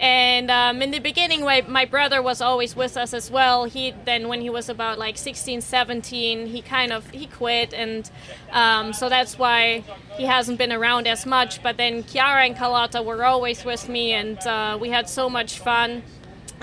And 0.00 0.50
um, 0.50 0.80
in 0.80 0.92
the 0.92 0.98
beginning, 0.98 1.44
my, 1.44 1.60
my 1.68 1.84
brother 1.84 2.22
was 2.22 2.40
always 2.40 2.74
with 2.74 2.96
us 2.96 3.12
as 3.12 3.30
well. 3.30 3.66
He 3.66 3.92
then, 4.06 4.28
when 4.28 4.40
he 4.40 4.48
was 4.48 4.70
about 4.70 4.98
like 4.98 5.18
16, 5.18 5.60
17, 5.60 6.46
he 6.46 6.62
kind 6.62 6.90
of 6.90 7.10
he 7.10 7.26
quit, 7.26 7.74
and 7.74 8.10
um, 8.50 8.94
so 8.94 9.10
that's 9.10 9.38
why 9.38 9.84
he 10.16 10.24
hasn't 10.24 10.56
been 10.56 10.72
around 10.72 11.06
as 11.06 11.26
much. 11.26 11.62
But 11.62 11.76
then 11.76 12.02
Kiara 12.02 12.46
and 12.46 12.56
Carlotta 12.56 13.02
were 13.02 13.22
always 13.26 13.62
with 13.62 13.90
me, 13.90 14.12
and 14.12 14.38
uh, 14.46 14.78
we 14.80 14.88
had 14.88 15.06
so 15.06 15.28
much 15.28 15.58
fun. 15.58 16.02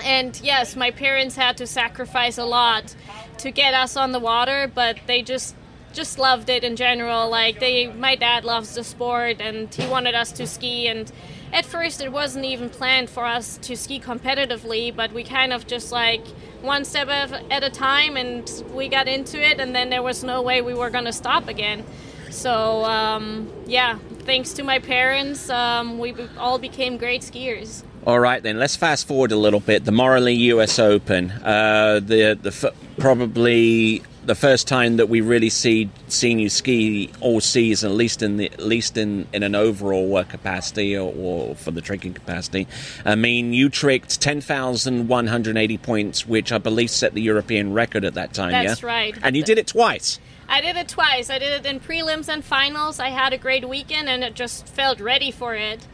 And 0.02 0.38
yes, 0.42 0.74
my 0.74 0.90
parents 0.90 1.36
had 1.36 1.58
to 1.58 1.66
sacrifice 1.68 2.38
a 2.38 2.44
lot 2.44 2.96
to 3.38 3.52
get 3.52 3.72
us 3.72 3.96
on 3.96 4.10
the 4.10 4.18
water, 4.18 4.68
but 4.74 4.98
they 5.06 5.22
just 5.22 5.54
just 5.92 6.18
loved 6.18 6.50
it 6.50 6.64
in 6.64 6.74
general. 6.74 7.30
Like 7.30 7.60
they, 7.60 7.86
my 7.86 8.16
dad 8.16 8.44
loves 8.44 8.74
the 8.74 8.82
sport, 8.82 9.40
and 9.40 9.72
he 9.72 9.86
wanted 9.86 10.16
us 10.16 10.32
to 10.32 10.46
ski 10.48 10.88
and 10.88 11.12
at 11.52 11.64
first 11.64 12.00
it 12.00 12.12
wasn't 12.12 12.44
even 12.44 12.70
planned 12.70 13.10
for 13.10 13.24
us 13.24 13.58
to 13.58 13.76
ski 13.76 14.00
competitively, 14.00 14.94
but 14.94 15.12
we 15.12 15.24
kind 15.24 15.52
of 15.52 15.66
just 15.66 15.92
like 15.92 16.26
one 16.60 16.84
step 16.84 17.08
at 17.08 17.62
a 17.62 17.70
time 17.70 18.16
and 18.16 18.62
we 18.74 18.88
got 18.88 19.08
into 19.08 19.40
it, 19.40 19.60
and 19.60 19.74
then 19.74 19.90
there 19.90 20.02
was 20.02 20.24
no 20.24 20.42
way 20.42 20.62
we 20.62 20.74
were 20.74 20.90
going 20.90 21.04
to 21.04 21.12
stop 21.12 21.48
again. 21.48 21.84
So, 22.30 22.84
um, 22.84 23.50
yeah, 23.66 23.98
thanks 24.20 24.52
to 24.54 24.62
my 24.62 24.78
parents, 24.78 25.48
um, 25.48 25.98
we 25.98 26.14
all 26.38 26.58
became 26.58 26.96
great 26.96 27.22
skiers. 27.22 27.82
All 28.06 28.20
right, 28.20 28.42
then 28.42 28.58
let's 28.58 28.76
fast 28.76 29.06
forward 29.06 29.32
a 29.32 29.36
little 29.36 29.60
bit. 29.60 29.84
The 29.84 29.92
Morley 29.92 30.34
U.S. 30.34 30.78
Open, 30.78 31.30
uh, 31.30 32.00
the 32.02 32.38
the 32.40 32.72
probably 32.98 34.02
the 34.28 34.34
first 34.34 34.68
time 34.68 34.98
that 34.98 35.08
we 35.08 35.22
really 35.22 35.48
see 35.48 35.90
seen 36.06 36.38
you 36.38 36.50
ski 36.50 37.10
all 37.20 37.40
season, 37.40 37.90
at 37.90 37.96
least 37.96 38.22
in 38.22 38.36
the 38.36 38.46
at 38.52 38.60
least 38.60 38.96
in, 38.96 39.26
in 39.32 39.42
an 39.42 39.54
overall 39.54 40.06
work 40.06 40.28
capacity 40.28 40.96
or, 40.96 41.12
or, 41.16 41.54
for 41.54 41.70
the 41.70 41.80
tricking 41.80 42.12
capacity. 42.12 42.68
I 43.06 43.14
mean, 43.14 43.54
you 43.54 43.70
tricked 43.70 44.20
ten 44.20 44.40
thousand 44.40 45.08
one 45.08 45.26
hundred 45.26 45.56
eighty 45.56 45.78
points, 45.78 46.26
which 46.26 46.52
I 46.52 46.58
believe 46.58 46.90
set 46.90 47.14
the 47.14 47.22
European 47.22 47.72
record 47.72 48.04
at 48.04 48.14
that 48.14 48.34
time. 48.34 48.52
That's 48.52 48.82
yeah? 48.82 48.88
right. 48.88 49.14
And 49.22 49.34
you 49.34 49.42
did 49.42 49.58
it 49.58 49.66
twice. 49.66 50.20
I 50.46 50.60
did 50.60 50.76
it 50.76 50.88
twice. 50.88 51.30
I 51.30 51.38
did 51.38 51.52
it 51.52 51.66
in 51.66 51.80
prelims 51.80 52.28
and 52.28 52.44
finals. 52.44 53.00
I 53.00 53.08
had 53.08 53.32
a 53.32 53.38
great 53.38 53.68
weekend, 53.68 54.08
and 54.08 54.22
it 54.22 54.34
just 54.34 54.66
felt 54.66 55.00
ready 55.00 55.30
for 55.30 55.54
it. 55.54 55.86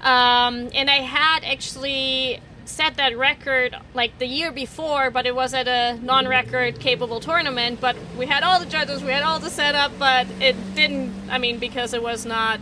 Um, 0.00 0.70
and 0.74 0.88
I 0.88 0.96
had 0.96 1.44
actually 1.44 2.40
set 2.68 2.96
that 2.96 3.16
record 3.16 3.74
like 3.94 4.18
the 4.18 4.26
year 4.26 4.52
before, 4.52 5.10
but 5.10 5.26
it 5.26 5.34
was 5.34 5.54
at 5.54 5.66
a 5.66 5.98
non-record 6.02 6.78
capable 6.78 7.18
tournament. 7.18 7.80
But 7.80 7.96
we 8.16 8.26
had 8.26 8.42
all 8.42 8.60
the 8.60 8.66
judges, 8.66 9.02
we 9.02 9.10
had 9.10 9.22
all 9.22 9.38
the 9.40 9.50
setup, 9.50 9.92
but 9.98 10.26
it 10.40 10.56
didn't. 10.74 11.30
I 11.30 11.38
mean, 11.38 11.58
because 11.58 11.94
it 11.94 12.02
was 12.02 12.24
not 12.24 12.60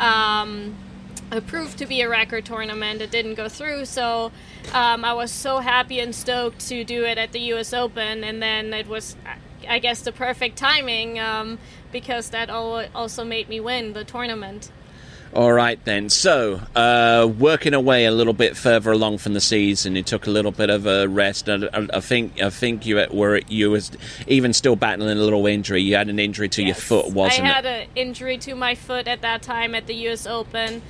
um, 0.00 0.74
approved 1.30 1.78
to 1.78 1.86
be 1.86 2.00
a 2.00 2.08
record 2.08 2.44
tournament, 2.44 3.00
it 3.00 3.10
didn't 3.10 3.34
go 3.34 3.48
through. 3.48 3.84
So 3.84 4.32
um, 4.72 5.04
I 5.04 5.12
was 5.12 5.30
so 5.30 5.58
happy 5.58 6.00
and 6.00 6.14
stoked 6.14 6.66
to 6.68 6.82
do 6.84 7.04
it 7.04 7.18
at 7.18 7.32
the 7.32 7.40
U.S. 7.40 7.72
Open, 7.72 8.24
and 8.24 8.42
then 8.42 8.72
it 8.72 8.88
was. 8.88 9.16
I 9.68 9.78
guess 9.78 10.02
the 10.02 10.10
perfect 10.10 10.58
timing 10.58 11.20
um, 11.20 11.56
because 11.92 12.30
that 12.30 12.50
also 12.50 13.24
made 13.24 13.48
me 13.48 13.60
win 13.60 13.92
the 13.92 14.02
tournament. 14.02 14.72
All 15.34 15.52
right 15.52 15.82
then. 15.86 16.10
So, 16.10 16.60
uh, 16.76 17.26
working 17.38 17.72
away 17.72 18.04
a 18.04 18.10
little 18.10 18.34
bit 18.34 18.54
further 18.54 18.92
along 18.92 19.18
from 19.18 19.32
the 19.32 19.40
season, 19.40 19.96
you 19.96 20.02
took 20.02 20.26
a 20.26 20.30
little 20.30 20.52
bit 20.52 20.68
of 20.68 20.86
a 20.86 21.08
rest. 21.08 21.48
I, 21.48 21.68
I 21.72 22.00
think 22.00 22.42
I 22.42 22.50
think 22.50 22.84
you 22.84 23.06
were 23.10 23.40
you 23.48 23.70
was 23.70 23.92
even 24.26 24.52
still 24.52 24.76
battling 24.76 25.16
a 25.16 25.22
little 25.22 25.46
injury. 25.46 25.80
You 25.80 25.96
had 25.96 26.10
an 26.10 26.18
injury 26.18 26.50
to 26.50 26.62
yes. 26.62 26.68
your 26.68 26.74
foot, 26.74 27.14
wasn't 27.14 27.46
it? 27.46 27.50
I 27.50 27.54
had 27.54 27.66
an 27.66 27.88
injury 27.94 28.36
to 28.38 28.54
my 28.54 28.74
foot 28.74 29.08
at 29.08 29.22
that 29.22 29.40
time 29.40 29.74
at 29.74 29.86
the 29.86 29.94
U.S. 29.94 30.26
Open, 30.26 30.82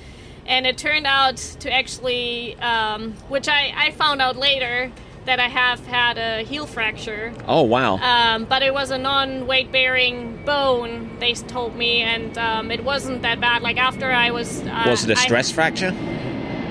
and 0.45 0.67
it 0.67 0.77
turned 0.77 1.07
out 1.07 1.37
to 1.37 1.71
actually, 1.71 2.57
um, 2.57 3.13
which 3.29 3.47
I, 3.47 3.73
I 3.73 3.91
found 3.91 4.21
out 4.21 4.35
later 4.35 4.91
that 5.25 5.39
I 5.39 5.47
have 5.47 5.85
had 5.85 6.17
a 6.17 6.43
heel 6.43 6.65
fracture. 6.65 7.33
Oh 7.47 7.63
wow! 7.63 7.97
Um, 7.97 8.45
but 8.45 8.61
it 8.61 8.73
was 8.73 8.91
a 8.91 8.97
non-weight 8.97 9.71
bearing 9.71 10.43
bone. 10.45 11.17
They 11.19 11.33
told 11.33 11.75
me, 11.75 12.01
and 12.01 12.37
um, 12.37 12.71
it 12.71 12.83
wasn't 12.83 13.21
that 13.21 13.39
bad. 13.39 13.61
Like 13.61 13.77
after 13.77 14.11
I 14.11 14.31
was. 14.31 14.61
Uh, 14.61 14.83
was 14.87 15.03
it 15.03 15.09
a 15.09 15.15
stress 15.15 15.51
I, 15.51 15.53
fracture? 15.53 15.89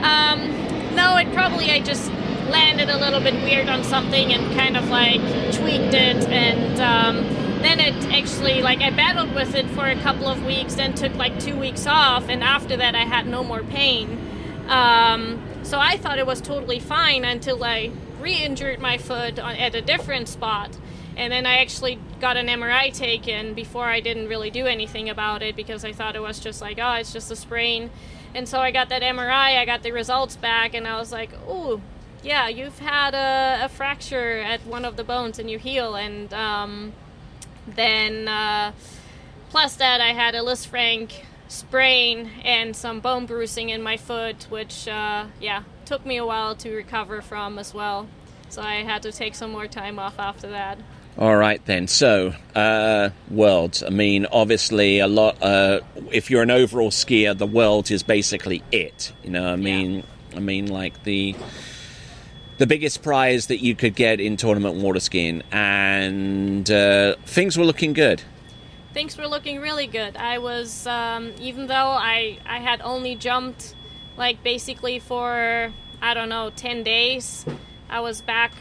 Um, 0.03 0.95
no, 0.95 1.17
it 1.17 1.33
probably 1.33 1.71
I 1.71 1.81
just 1.81 2.11
landed 2.51 2.91
a 2.91 2.99
little 2.99 3.21
bit 3.21 3.35
weird 3.43 3.69
on 3.69 3.83
something 3.85 4.33
and 4.33 4.55
kind 4.59 4.77
of 4.77 4.89
like 4.89 5.21
tweaked 5.55 5.95
it, 5.95 6.29
and 6.29 6.81
um, 6.81 7.63
then 7.63 7.81
it 7.81 7.95
actually 8.13 8.63
like 8.63 8.81
I 8.81 8.91
battled 8.91 9.35
with 9.35 9.55
it 9.55 9.67
for 9.71 9.87
a 9.87 9.97
couple 10.01 10.27
of 10.27 10.45
weeks, 10.45 10.75
then 10.75 10.95
took 10.95 11.15
like 11.15 11.39
two 11.41 11.57
weeks 11.59 11.87
off, 11.87 12.29
and 12.29 12.43
after 12.43 12.77
that 12.77 12.95
I 12.95 13.05
had 13.05 13.27
no 13.27 13.43
more 13.43 13.63
pain. 13.63 14.19
Um, 14.69 15.41
so 15.63 15.79
I 15.79 15.97
thought 15.97 16.19
it 16.19 16.27
was 16.27 16.41
totally 16.41 16.81
fine 16.81 17.25
until 17.25 17.63
I 17.65 17.91
re-injured 18.23 18.79
my 18.81 18.97
foot 18.99 19.39
on, 19.39 19.57
at 19.57 19.75
a 19.75 19.83
different 19.83 20.29
spot 20.29 20.79
and 21.17 21.33
then 21.33 21.47
I 21.47 21.59
actually 21.59 21.99
got 22.21 22.37
an 22.37 22.47
MRI 22.47 22.93
taken 22.95 23.55
before 23.55 23.85
I 23.85 24.01
didn't 24.01 24.29
really 24.29 24.51
do 24.51 24.67
anything 24.67 25.11
about 25.11 25.43
it 25.43 25.57
because 25.57 25.85
I 25.85 25.93
thought 25.93 26.17
it 26.17 26.23
was 26.23 26.41
just 26.41 26.61
like, 26.61 26.79
oh, 26.81 26.95
it's 26.95 27.13
just 27.13 27.31
a 27.31 27.37
sprain. 27.37 27.91
And 28.35 28.49
so 28.49 28.61
I 28.61 28.71
got 28.71 28.89
that 28.89 29.03
MRI, 29.03 29.59
I 29.59 29.65
got 29.67 29.83
the 29.83 29.93
results 29.93 30.37
back, 30.37 30.73
and 30.73 30.87
I 30.89 30.99
was 30.99 31.13
like, 31.13 31.31
oh, 31.47 31.83
yeah, 32.23 32.49
you've 32.49 32.79
had 32.79 33.15
a, 33.15 33.67
a, 33.67 33.69
fracture 33.69 34.39
at 34.39 34.65
one 34.65 34.87
of 34.87 34.97
the 34.97 35.05
bones 35.05 35.39
in 35.39 35.49
your 35.49 35.59
heel. 35.59 35.97
And 35.97 36.33
um, 36.33 36.93
then, 37.67 38.27
uh, 38.27 38.73
plus 39.51 39.77
that, 39.77 40.01
I 40.01 40.15
had 40.15 40.35
a 40.35 40.39
Lisfranc 40.39 41.13
sprain 41.49 42.31
and 42.43 42.75
some 42.75 43.01
bone 43.01 43.27
bruising 43.27 43.69
in 43.69 43.83
my 43.83 43.99
foot, 43.99 44.47
which, 44.49 44.89
uh, 44.89 45.27
yeah, 45.41 45.65
took 45.87 46.05
me 46.07 46.17
a 46.17 46.27
while 46.27 46.55
to 46.57 46.75
recover 46.75 47.23
from 47.23 47.59
as 47.59 47.75
well. 47.75 48.09
So 48.49 48.63
I 48.63 48.83
had 48.83 49.03
to 49.03 49.13
take 49.13 49.35
some 49.35 49.51
more 49.51 49.67
time 49.67 49.99
off 49.99 50.19
after 50.19 50.51
that. 50.51 50.79
All 51.19 51.37
right 51.37 51.65
then. 51.67 51.89
So, 51.89 52.35
uh, 52.55 53.11
worlds. 53.31 53.83
I 53.83 53.91
mean, 53.91 54.27
obviously, 54.33 54.99
a 54.99 55.07
lot. 55.07 55.43
Uh, 55.43 55.81
if 56.11 56.31
you're 56.31 56.43
an 56.43 56.51
overall 56.51 56.91
skier, 56.91 57.37
the 57.37 57.47
world 57.47 57.91
is 57.91 58.03
basically 58.03 58.63
it. 58.73 59.13
You 59.23 59.31
know, 59.31 59.53
I 59.53 59.57
mean, 59.57 59.97
yeah. 59.97 60.37
I 60.37 60.41
mean, 60.41 60.69
like 60.69 61.03
the 61.05 61.35
the 62.59 62.67
biggest 62.67 63.03
prize 63.03 63.47
that 63.49 63.63
you 63.63 63.75
could 63.75 63.95
get 63.95 64.21
in 64.21 64.37
tournament 64.37 64.77
water 64.77 65.01
skiing, 65.01 65.43
and 65.53 66.71
uh, 66.71 67.17
things 67.27 67.59
were 67.59 67.65
looking 67.65 67.93
good. 67.93 68.23
Things 68.95 69.17
were 69.17 69.27
looking 69.27 69.61
really 69.61 69.87
good. 69.87 70.17
I 70.17 70.39
was, 70.39 70.87
um, 70.87 71.33
even 71.41 71.67
though 71.67 71.75
I 71.75 72.39
I 72.47 72.59
had 72.59 72.81
only 72.81 73.17
jumped 73.17 73.75
like 74.17 74.43
basically 74.43 74.99
for 74.99 75.73
I 76.01 76.15
don't 76.15 76.29
know 76.29 76.51
ten 76.55 76.83
days. 76.83 77.45
I 77.89 78.01
was 78.01 78.21
back 78.21 78.53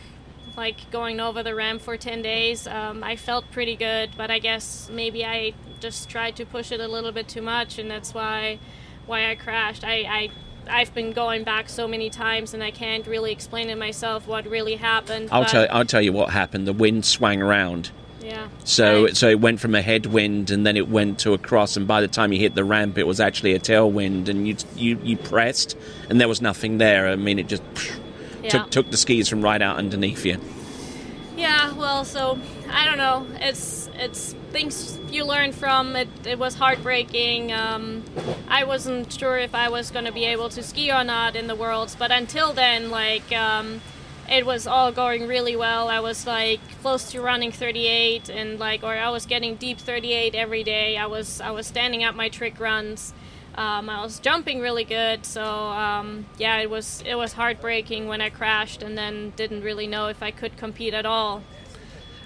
like 0.58 0.92
going 0.92 1.20
over 1.20 1.44
the 1.44 1.56
ramp 1.56 1.82
for 1.82 1.96
10 1.96 2.22
days 2.22 2.68
um, 2.68 3.06
i 3.06 3.16
felt 3.16 3.50
pretty 3.52 3.76
good 3.78 4.10
but 4.18 4.30
i 4.30 4.38
guess 4.38 4.90
maybe 4.92 5.24
i 5.24 5.54
just 5.80 6.10
tried 6.10 6.36
to 6.36 6.46
push 6.46 6.74
it 6.74 6.82
a 6.82 6.88
little 6.90 7.14
bit 7.14 7.26
too 7.28 7.42
much 7.42 7.80
and 7.80 7.90
that's 7.90 8.14
why 8.14 8.60
why 9.06 9.30
i 9.32 9.36
crashed 9.36 9.86
i, 9.86 10.00
I 10.02 10.30
I've 10.70 10.94
been 10.94 11.12
going 11.12 11.44
back 11.44 11.70
so 11.70 11.88
many 11.88 12.10
times, 12.10 12.54
and 12.54 12.64
I 12.64 12.72
can't 12.72 13.06
really 13.08 13.32
explain 13.32 13.68
to 13.68 13.76
myself 13.76 14.28
what 14.28 14.46
really 14.46 14.76
happened. 14.76 15.30
I'll 15.32 15.46
tell. 15.46 15.68
I'll 15.70 15.86
tell 15.86 16.02
you 16.02 16.14
what 16.14 16.30
happened. 16.30 16.68
The 16.68 16.74
wind 16.74 17.06
swung 17.06 17.42
around, 17.42 17.92
yeah. 18.24 18.48
So 18.64 19.08
so 19.08 19.30
it 19.30 19.40
went 19.40 19.60
from 19.60 19.76
a 19.76 19.82
headwind 19.82 20.52
and 20.52 20.66
then 20.66 20.78
it 20.78 20.90
went 20.90 21.20
to 21.20 21.34
a 21.34 21.38
cross, 21.38 21.76
and 21.76 21.88
by 21.88 22.02
the 22.02 22.08
time 22.08 22.32
you 22.32 22.40
hit 22.40 22.56
the 22.56 22.64
ramp, 22.64 22.98
it 22.98 23.08
was 23.08 23.20
actually 23.20 23.54
a 23.54 23.60
tailwind, 23.60 24.30
and 24.30 24.48
you 24.48 24.56
you, 24.76 25.00
you 25.04 25.18
pressed, 25.18 25.78
and 26.10 26.20
there 26.20 26.28
was 26.28 26.42
nothing 26.42 26.78
there. 26.78 27.08
I 27.08 27.16
mean, 27.16 27.40
it 27.40 27.48
just 27.48 27.64
yeah. 28.44 28.50
took 28.50 28.70
took 28.70 28.92
the 28.92 28.98
skis 28.98 29.28
from 29.28 29.42
right 29.42 29.62
out 29.62 29.78
underneath 29.78 30.26
you. 30.26 30.38
Yeah. 31.36 31.74
Well, 31.74 32.06
so 32.06 32.40
I 32.70 32.86
don't 32.86 32.98
know. 32.98 33.26
It's 33.40 33.90
it's 33.96 34.34
things 34.52 35.00
you 35.10 35.26
learn 35.26 35.52
from. 35.52 35.96
It 35.96 36.10
it 36.26 36.38
was 36.38 36.56
heartbreaking. 36.56 37.52
Um, 37.52 38.04
I 38.48 38.64
wasn't 38.66 39.12
sure 39.12 39.38
if 39.38 39.56
I 39.56 39.70
was 39.70 39.90
going 39.92 40.06
to 40.06 40.12
be 40.12 40.26
able 40.26 40.50
to 40.50 40.62
ski 40.62 40.92
or 40.92 41.04
not 41.04 41.36
in 41.36 41.48
the 41.48 41.56
worlds, 41.56 41.96
but 41.96 42.12
until 42.12 42.54
then, 42.54 42.92
like. 42.92 43.32
Um, 43.32 43.82
it 44.32 44.46
was 44.46 44.66
all 44.66 44.94
going 44.94 45.28
really 45.28 45.58
well. 45.58 45.90
I 45.90 46.00
was 46.00 46.26
like 46.26 46.62
close 46.82 47.12
to 47.12 47.22
running 47.22 47.52
38 47.52 48.30
and 48.30 48.58
like 48.58 48.82
or 48.82 48.94
I 48.94 49.10
was 49.10 49.26
getting 49.26 49.56
deep 49.56 49.78
38 49.78 50.34
every 50.34 50.64
day. 50.64 50.98
I 50.98 51.06
was 51.06 51.42
I 51.42 51.52
was 51.52 51.68
standing 51.68 52.04
up 52.04 52.16
my 52.16 52.30
trick 52.30 52.60
runs. 52.60 53.14
Um, 53.56 53.90
I 53.90 54.02
was 54.02 54.22
jumping 54.22 54.62
really 54.62 54.86
good, 54.86 55.26
so 55.26 55.44
um, 55.44 56.26
yeah, 56.38 56.60
it 56.60 56.70
was 56.70 57.04
it 57.06 57.16
was 57.16 57.34
heartbreaking 57.34 58.08
when 58.08 58.22
I 58.22 58.30
crashed 58.30 58.82
and 58.82 58.98
then 58.98 59.34
didn't 59.36 59.64
really 59.64 59.88
know 59.88 60.08
if 60.08 60.24
I 60.24 60.32
could 60.32 60.56
compete 60.56 60.94
at 60.94 61.06
all. 61.06 61.44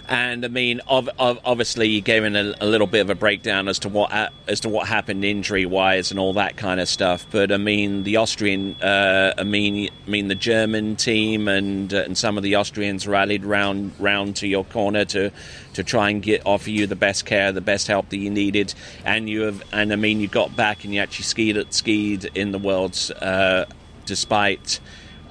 And 0.08 0.46
I 0.46 0.50
mean, 0.50 0.82
ov- 0.88 1.10
ov- 1.18 1.40
obviously, 1.44 1.88
you 1.88 2.02
gave 2.02 2.24
in 2.24 2.36
a, 2.36 2.54
a, 2.62 2.68
little 2.68 2.86
bit 2.86 3.02
of 3.02 3.10
a 3.10 3.16
breakdown 3.16 3.68
as 3.68 3.80
to 3.80 3.90
what 3.90 4.12
ha- 4.12 4.30
as 4.48 4.60
to 4.62 4.70
what 4.70 4.88
happened 4.88 5.26
injury 5.26 5.66
wise 5.66 6.12
and 6.12 6.20
all 6.20 6.34
that 6.34 6.58
kind 6.58 6.80
of 6.80 6.88
stuff. 6.88 7.26
But 7.32 7.52
I 7.52 7.58
mean, 7.58 8.04
the 8.04 8.18
Austrian, 8.18 8.76
uh, 8.82 9.34
I 9.36 9.44
mean, 9.44 9.90
I 10.06 10.10
mean 10.10 10.28
the 10.28 10.36
German 10.36 10.96
team 10.96 11.48
and 11.48 11.92
uh, 11.92 12.04
and 12.04 12.16
some 12.16 12.38
of 12.38 12.44
the 12.44 12.56
Austrians 12.56 13.08
rallied 13.08 13.44
round 13.44 13.94
round 13.98 14.36
to 14.38 14.48
your 14.48 14.64
corner 14.66 15.06
to 15.06 15.32
to 15.74 15.84
try 15.84 16.12
and 16.12 16.22
get 16.22 16.46
offer 16.46 16.70
you 16.70 16.86
the 16.86 16.96
best 16.96 17.26
care, 17.26 17.52
the 17.52 17.62
best 17.62 17.88
help 17.88 18.10
that 18.10 18.18
you 18.18 18.30
needed. 18.30 18.76
And 19.06 19.28
you 19.28 19.42
have, 19.42 19.64
and 19.74 19.92
I 19.92 19.96
mean, 19.96 20.20
you 20.20 20.28
got 20.28 20.56
back 20.56 20.84
and 20.84 20.94
you 20.94 21.02
actually 21.02 21.26
skied 21.26 21.74
skied 21.74 22.26
in 22.36 22.52
the 22.52 22.60
world's 22.60 23.10
uh, 23.10 23.66
despite 24.06 24.80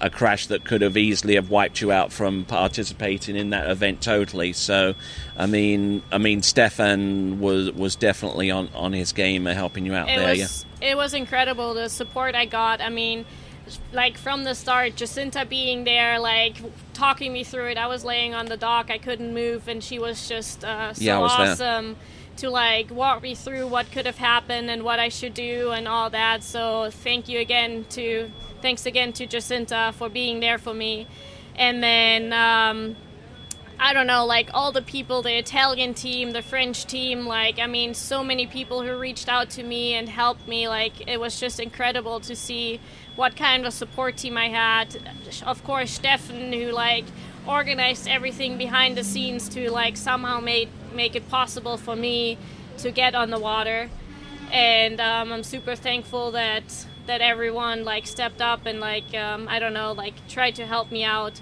a 0.01 0.11
crash 0.11 0.47
that 0.49 0.65
could 0.65 0.83
have 0.83 0.97
easily 0.97 1.35
have 1.35 1.51
wiped 1.51 1.81
you 1.81 1.93
out 1.93 2.13
from 2.13 2.45
participating 2.45 3.37
in 3.37 3.51
that 3.51 3.71
event 3.71 4.01
totally. 4.01 4.53
So, 4.53 4.95
I 5.37 5.47
mean, 5.47 6.03
I 6.13 6.19
mean, 6.19 6.43
Stefan 6.43 7.41
was 7.41 7.71
was 7.73 7.97
definitely 7.97 8.51
on, 8.51 8.69
on 8.75 8.93
his 8.93 9.13
game, 9.13 9.47
helping 9.47 9.87
you 9.87 9.95
out 9.95 10.09
it 10.09 10.19
there. 10.19 10.29
Was, 10.31 10.67
yeah, 10.81 10.91
it 10.91 10.97
was 10.97 11.15
incredible 11.15 11.75
the 11.75 11.89
support 11.89 12.35
I 12.35 12.45
got. 12.45 12.81
I 12.81 12.91
mean, 12.91 13.25
like 13.93 14.19
from 14.19 14.45
the 14.45 14.55
start, 14.55 14.97
Jacinta 14.97 15.47
being 15.47 15.85
there, 15.85 16.19
like 16.19 16.57
talking 16.93 17.33
me 17.33 17.45
through 17.45 17.69
it. 17.69 17.79
I 17.79 17.87
was 17.87 18.05
laying 18.05 18.35
on 18.35 18.47
the 18.47 18.57
dock, 18.57 18.91
I 18.91 18.99
couldn't 18.99 19.33
move, 19.33 19.69
and 19.69 19.83
she 19.83 19.99
was 19.99 20.29
just 20.29 20.65
uh, 20.65 20.93
so 20.93 21.03
yeah, 21.03 21.19
awesome. 21.19 21.87
There 21.95 21.95
to 22.39 22.51
like 22.51 22.91
walk 22.91 23.23
me 23.23 23.35
through 23.35 23.67
what 23.67 23.91
could 23.93 24.07
have 24.07 24.19
happened 24.19 24.71
and 24.71 24.83
what 24.83 24.99
I 24.99 25.09
should 25.09 25.35
do 25.35 25.71
and 25.71 25.87
all 25.87 26.11
that. 26.11 26.43
So 26.43 26.91
thank 26.91 27.29
you 27.29 27.39
again 27.39 27.85
to 27.91 28.31
thanks 28.65 28.87
again 28.87 29.13
to 29.13 29.27
Jacinta 29.27 29.93
for 29.99 30.09
being 30.09 30.41
there 30.41 30.57
for 30.57 30.73
me. 30.73 31.07
And 31.55 31.83
then 31.83 32.33
um, 32.33 32.97
I 33.79 33.93
don't 33.93 34.07
know, 34.07 34.25
like 34.25 34.49
all 34.55 34.73
the 34.73 34.81
people, 34.81 35.21
the 35.21 35.37
Italian 35.37 35.93
team, 35.93 36.31
the 36.31 36.41
French 36.41 36.87
team, 36.87 37.27
like 37.27 37.59
I 37.59 37.67
mean, 37.67 37.93
so 37.93 38.25
many 38.25 38.47
people 38.47 38.81
who 38.83 38.97
reached 38.97 39.29
out 39.29 39.51
to 39.51 39.63
me 39.63 39.93
and 39.93 40.09
helped 40.09 40.49
me. 40.49 40.67
Like 40.67 41.07
it 41.07 41.21
was 41.21 41.39
just 41.39 41.61
incredible 41.61 42.21
to 42.21 42.35
see 42.35 42.81
what 43.17 43.37
kind 43.37 43.67
of 43.67 43.75
support 43.75 44.17
team 44.17 44.39
I 44.39 44.49
had. 44.49 44.97
Of 45.45 45.63
course, 45.63 45.91
Stefan, 45.91 46.55
who 46.55 46.73
like 46.73 47.05
organized 47.47 48.09
everything 48.09 48.57
behind 48.57 48.97
the 48.97 49.05
scenes 49.05 49.47
to 49.51 49.71
like 49.71 49.99
somehow 49.99 50.41
make 50.41 50.71
make 50.95 51.15
it 51.15 51.29
possible 51.29 51.77
for 51.77 51.95
me 51.95 52.39
to 52.79 52.91
get 52.91 53.15
on 53.15 53.29
the 53.29 53.39
water. 53.39 53.91
And 54.51 55.03
um, 55.03 55.33
I'm 55.35 55.43
super 55.43 55.77
thankful 55.77 56.31
that 56.31 56.87
that 57.07 57.21
everyone 57.21 57.85
like 57.85 58.07
stepped 58.07 58.41
up 58.41 58.67
and 58.67 58.81
like 58.81 59.15
um, 59.15 59.49
I 59.49 59.59
don't 59.59 59.75
know 59.75 59.93
like 59.93 60.27
tried 60.29 60.55
to 60.57 60.67
help 60.67 60.91
me 60.91 61.05
out. 61.05 61.41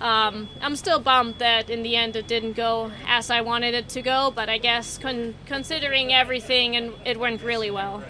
Um, 0.00 0.48
I'm 0.62 0.76
still 0.76 0.98
bummed 0.98 1.34
that 1.38 1.68
in 1.68 1.82
the 1.82 1.94
end 1.94 2.16
it 2.16 2.26
didn't 2.26 2.54
go 2.54 2.90
as 3.06 3.30
I 3.30 3.42
wanted 3.42 3.74
it 3.74 3.88
to 3.90 4.02
go, 4.02 4.32
but 4.34 4.48
I 4.48 4.56
guess 4.56 4.96
con- 4.96 5.34
considering 5.44 6.12
everything 6.12 6.74
and 6.74 6.94
it 7.04 7.18
went 7.18 7.42
really 7.42 7.70
well. 7.70 8.02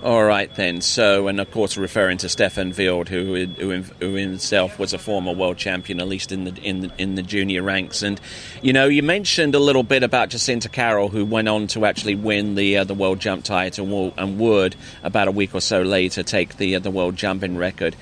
All 0.00 0.22
right 0.22 0.54
then. 0.54 0.80
So, 0.80 1.26
and 1.26 1.40
of 1.40 1.50
course, 1.50 1.76
referring 1.76 2.18
to 2.18 2.28
Stefan 2.28 2.72
Wild, 2.78 3.08
who, 3.08 3.46
who 3.46 3.82
who 3.82 4.14
himself 4.14 4.78
was 4.78 4.92
a 4.92 4.98
former 4.98 5.32
world 5.32 5.56
champion, 5.56 5.98
at 5.98 6.06
least 6.06 6.30
in 6.30 6.44
the 6.44 6.54
in 6.62 6.80
the, 6.80 6.92
in 6.98 7.16
the 7.16 7.22
junior 7.22 7.64
ranks. 7.64 8.02
And 8.02 8.20
you 8.62 8.72
know, 8.72 8.86
you 8.86 9.02
mentioned 9.02 9.56
a 9.56 9.58
little 9.58 9.82
bit 9.82 10.04
about 10.04 10.28
Jacinta 10.28 10.68
Carroll, 10.68 11.08
who 11.08 11.24
went 11.24 11.48
on 11.48 11.66
to 11.68 11.84
actually 11.84 12.14
win 12.14 12.54
the 12.54 12.78
uh, 12.78 12.84
the 12.84 12.94
world 12.94 13.18
jump 13.18 13.42
title, 13.42 14.14
and 14.16 14.38
would 14.38 14.76
about 15.02 15.26
a 15.26 15.32
week 15.32 15.52
or 15.52 15.60
so 15.60 15.82
later 15.82 16.22
take 16.22 16.58
the 16.58 16.76
uh, 16.76 16.78
the 16.78 16.92
world 16.92 17.16
jumping 17.16 17.56
record. 17.56 17.96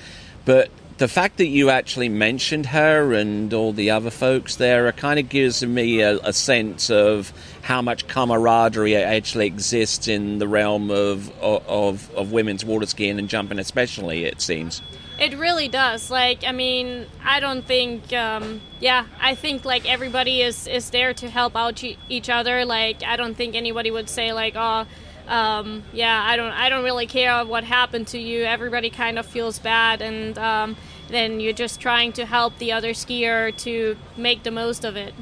But 0.44 0.70
the 0.98 1.08
fact 1.08 1.36
that 1.36 1.46
you 1.46 1.68
actually 1.68 2.08
mentioned 2.08 2.66
her 2.66 3.12
and 3.12 3.52
all 3.52 3.72
the 3.72 3.90
other 3.90 4.10
folks 4.10 4.56
there 4.56 4.90
kind 4.92 5.18
of 5.18 5.28
gives 5.28 5.64
me 5.64 6.00
a, 6.00 6.18
a, 6.18 6.32
sense 6.32 6.90
of 6.90 7.32
how 7.62 7.82
much 7.82 8.08
camaraderie 8.08 8.96
actually 8.96 9.46
exists 9.46 10.08
in 10.08 10.38
the 10.38 10.48
realm 10.48 10.90
of, 10.90 11.30
of, 11.42 12.14
of 12.14 12.32
women's 12.32 12.64
water 12.64 12.86
skiing 12.86 13.18
and 13.18 13.28
jumping, 13.28 13.58
especially, 13.58 14.24
it 14.24 14.40
seems. 14.40 14.80
It 15.18 15.36
really 15.36 15.68
does. 15.68 16.10
Like, 16.10 16.44
I 16.44 16.52
mean, 16.52 17.06
I 17.24 17.40
don't 17.40 17.64
think, 17.64 18.12
um, 18.12 18.60
yeah, 18.80 19.06
I 19.20 19.34
think 19.34 19.64
like 19.64 19.90
everybody 19.90 20.42
is 20.42 20.66
is 20.66 20.90
there 20.90 21.14
to 21.14 21.30
help 21.30 21.56
out 21.56 21.82
each 22.08 22.28
other. 22.28 22.66
Like, 22.66 23.02
I 23.02 23.16
don't 23.16 23.34
think 23.34 23.54
anybody 23.54 23.90
would 23.90 24.10
say 24.10 24.34
like, 24.34 24.54
oh, 24.56 24.86
um, 25.28 25.82
yeah, 25.92 26.22
I 26.24 26.36
don't, 26.36 26.52
I 26.52 26.68
don't 26.68 26.84
really 26.84 27.06
care 27.06 27.44
what 27.44 27.64
happened 27.64 28.08
to 28.08 28.18
you. 28.18 28.44
Everybody 28.44 28.90
kind 28.90 29.18
of 29.18 29.26
feels 29.26 29.58
bad, 29.58 30.02
and 30.02 30.38
um, 30.38 30.76
then 31.08 31.40
you're 31.40 31.52
just 31.52 31.80
trying 31.80 32.12
to 32.14 32.26
help 32.26 32.58
the 32.58 32.72
other 32.72 32.90
skier 32.90 33.56
to 33.58 33.96
make 34.16 34.42
the 34.42 34.50
most 34.50 34.84
of 34.84 34.96
it. 34.96 35.14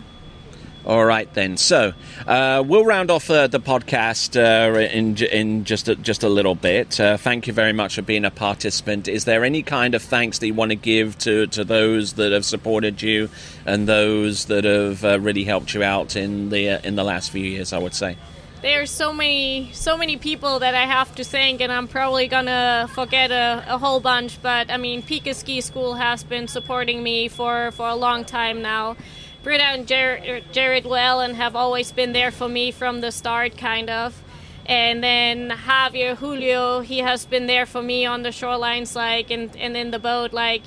All 0.86 1.04
right 1.06 1.32
then. 1.32 1.56
So 1.56 1.94
uh, 2.26 2.62
we'll 2.66 2.84
round 2.84 3.10
off 3.10 3.30
uh, 3.30 3.46
the 3.46 3.58
podcast 3.58 4.36
uh, 4.36 4.78
in 4.78 5.16
in 5.16 5.64
just 5.64 5.88
a, 5.88 5.96
just 5.96 6.22
a 6.22 6.28
little 6.28 6.54
bit. 6.54 7.00
Uh, 7.00 7.16
thank 7.16 7.46
you 7.46 7.54
very 7.54 7.72
much 7.72 7.94
for 7.94 8.02
being 8.02 8.26
a 8.26 8.30
participant. 8.30 9.08
Is 9.08 9.24
there 9.24 9.44
any 9.44 9.62
kind 9.62 9.94
of 9.94 10.02
thanks 10.02 10.38
that 10.40 10.46
you 10.46 10.52
want 10.52 10.72
to 10.72 10.76
give 10.76 11.16
to, 11.18 11.46
to 11.46 11.64
those 11.64 12.14
that 12.14 12.32
have 12.32 12.44
supported 12.44 13.00
you 13.00 13.30
and 13.64 13.88
those 13.88 14.44
that 14.46 14.64
have 14.64 15.02
uh, 15.04 15.18
really 15.20 15.44
helped 15.44 15.72
you 15.72 15.82
out 15.82 16.16
in 16.16 16.50
the 16.50 16.68
uh, 16.68 16.80
in 16.84 16.96
the 16.96 17.04
last 17.04 17.30
few 17.30 17.44
years? 17.44 17.72
I 17.72 17.78
would 17.78 17.94
say 17.94 18.18
there's 18.64 18.90
so 18.90 19.12
many 19.12 19.68
so 19.72 19.94
many 19.94 20.16
people 20.16 20.61
that 20.61 20.74
I 20.74 20.87
have 20.87 21.14
to 21.16 21.24
thank, 21.24 21.61
and 21.61 21.70
I'm 21.70 21.87
probably 21.87 22.29
gonna 22.29 22.88
forget 22.94 23.31
a, 23.31 23.62
a 23.68 23.77
whole 23.77 24.00
bunch. 24.00 24.40
But 24.40 24.70
I 24.70 24.79
mean, 24.79 25.03
Pika 25.03 25.35
Ski 25.35 25.61
School 25.61 25.94
has 25.94 26.24
been 26.24 26.48
supporting 26.48 27.03
me 27.03 27.29
for 27.29 27.72
for 27.72 27.87
a 27.87 27.94
long 27.94 28.24
time 28.24 28.62
now. 28.62 28.96
Britta 29.42 29.64
and 29.64 29.87
Jer- 29.87 30.18
er, 30.27 30.40
Jaret 30.50 30.85
Llewellyn 30.85 31.35
have 31.35 31.55
always 31.55 31.92
been 31.92 32.14
there 32.14 32.31
for 32.31 32.48
me 32.48 32.70
from 32.70 33.03
the 33.03 33.12
start, 33.12 33.59
kind 33.59 33.90
of. 33.90 34.18
And 34.64 35.05
then 35.05 35.50
Javier 35.50 36.16
Julio, 36.16 36.81
he 36.81 37.00
has 37.00 37.27
been 37.27 37.46
there 37.46 37.66
for 37.66 37.83
me 37.83 38.07
on 38.07 38.22
the 38.22 38.31
shorelines, 38.31 38.96
like, 38.96 39.31
and, 39.31 39.55
and 39.59 39.77
in 39.77 39.90
the 39.90 39.98
boat, 39.98 40.33
like, 40.33 40.62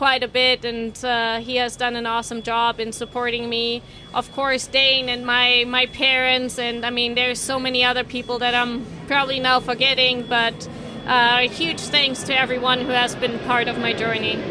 quite 0.00 0.22
a 0.22 0.28
bit, 0.28 0.64
and 0.64 1.04
uh, 1.04 1.40
he 1.40 1.56
has 1.56 1.76
done 1.76 1.94
an 1.94 2.06
awesome 2.06 2.40
job 2.40 2.80
in 2.80 2.90
supporting 2.90 3.50
me. 3.50 3.82
Of 4.14 4.32
course, 4.32 4.66
Dane 4.66 5.10
and 5.10 5.26
my 5.26 5.66
my 5.68 5.84
parents, 5.92 6.58
and 6.58 6.86
I 6.86 6.90
mean, 6.90 7.14
there's 7.16 7.38
so 7.38 7.60
many 7.60 7.84
other 7.84 8.02
people 8.02 8.38
that 8.38 8.54
I'm 8.54 8.86
probably 9.06 9.40
now 9.40 9.60
forgetting, 9.60 10.22
but 10.26 10.66
uh, 11.06 11.40
huge 11.48 11.80
thanks 11.80 12.22
to 12.22 12.34
everyone 12.34 12.80
who 12.80 12.92
has 12.92 13.14
been 13.14 13.38
part 13.40 13.68
of 13.68 13.76
my 13.76 13.92
journey. 13.92 14.42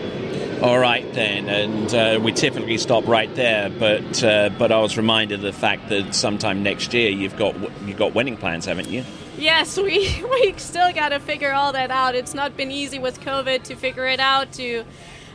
All 0.61 0.77
right 0.77 1.11
then, 1.13 1.49
and 1.49 1.95
uh, 1.95 2.19
we 2.23 2.31
typically 2.31 2.77
stop 2.77 3.07
right 3.07 3.33
there, 3.33 3.71
but 3.71 4.23
uh, 4.23 4.49
but 4.49 4.71
I 4.71 4.79
was 4.79 4.97
reminded 4.97 5.39
of 5.39 5.41
the 5.41 5.59
fact 5.67 5.89
that 5.89 6.13
sometime 6.13 6.61
next 6.61 6.93
year 6.93 7.09
you've 7.09 7.37
got 7.37 7.55
you've 7.87 7.97
got 7.97 8.13
wedding 8.13 8.37
plans, 8.37 8.65
haven't 8.65 8.89
you? 8.89 9.03
Yes, 9.35 9.79
we 9.79 10.23
we 10.31 10.53
still 10.57 10.93
got 10.93 11.09
to 11.09 11.19
figure 11.19 11.53
all 11.53 11.71
that 11.73 11.89
out. 11.89 12.13
It's 12.13 12.35
not 12.35 12.55
been 12.55 12.69
easy 12.69 12.99
with 12.99 13.19
COVID 13.21 13.63
to 13.63 13.75
figure 13.75 14.05
it 14.05 14.19
out 14.19 14.51
to 14.53 14.85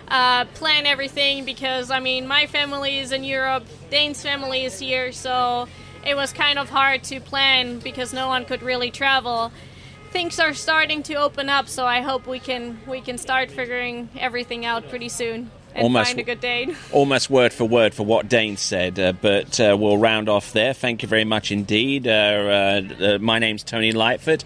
uh, 0.08 0.44
plan 0.46 0.86
everything 0.86 1.44
because 1.44 1.90
I 1.90 2.00
mean 2.00 2.26
my 2.26 2.46
family 2.46 2.98
is 2.98 3.12
in 3.12 3.24
Europe, 3.24 3.64
Dane's 3.90 4.22
family 4.22 4.64
is 4.64 4.78
here, 4.78 5.12
so 5.12 5.68
it 6.06 6.14
was 6.14 6.32
kind 6.32 6.58
of 6.58 6.68
hard 6.68 7.02
to 7.04 7.20
plan 7.20 7.78
because 7.78 8.12
no 8.12 8.28
one 8.28 8.44
could 8.44 8.62
really 8.62 8.90
travel. 8.90 9.52
Things 10.10 10.38
are 10.38 10.54
starting 10.54 11.02
to 11.04 11.14
open 11.14 11.48
up, 11.48 11.68
so 11.68 11.86
I 11.86 12.00
hope 12.00 12.26
we 12.26 12.38
can 12.38 12.80
we 12.86 13.00
can 13.00 13.18
start 13.18 13.50
figuring 13.50 14.08
everything 14.16 14.64
out 14.64 14.88
pretty 14.88 15.08
soon 15.08 15.50
and 15.74 15.82
almost, 15.82 16.10
find 16.10 16.20
a 16.20 16.22
good 16.22 16.40
date. 16.40 16.74
Almost 16.92 17.30
word 17.30 17.52
for 17.52 17.64
word 17.64 17.94
for 17.94 18.04
what 18.04 18.28
Dane 18.28 18.56
said, 18.56 18.98
uh, 18.98 19.12
but 19.12 19.58
uh, 19.58 19.76
we'll 19.78 19.98
round 19.98 20.28
off 20.28 20.52
there. 20.52 20.72
Thank 20.72 21.02
you 21.02 21.08
very 21.08 21.24
much 21.24 21.50
indeed. 21.50 22.06
Uh, 22.06 22.10
uh, 22.10 23.04
uh 23.04 23.18
my 23.18 23.38
name's 23.38 23.64
Tony 23.64 23.92
Lightfoot. 23.92 24.44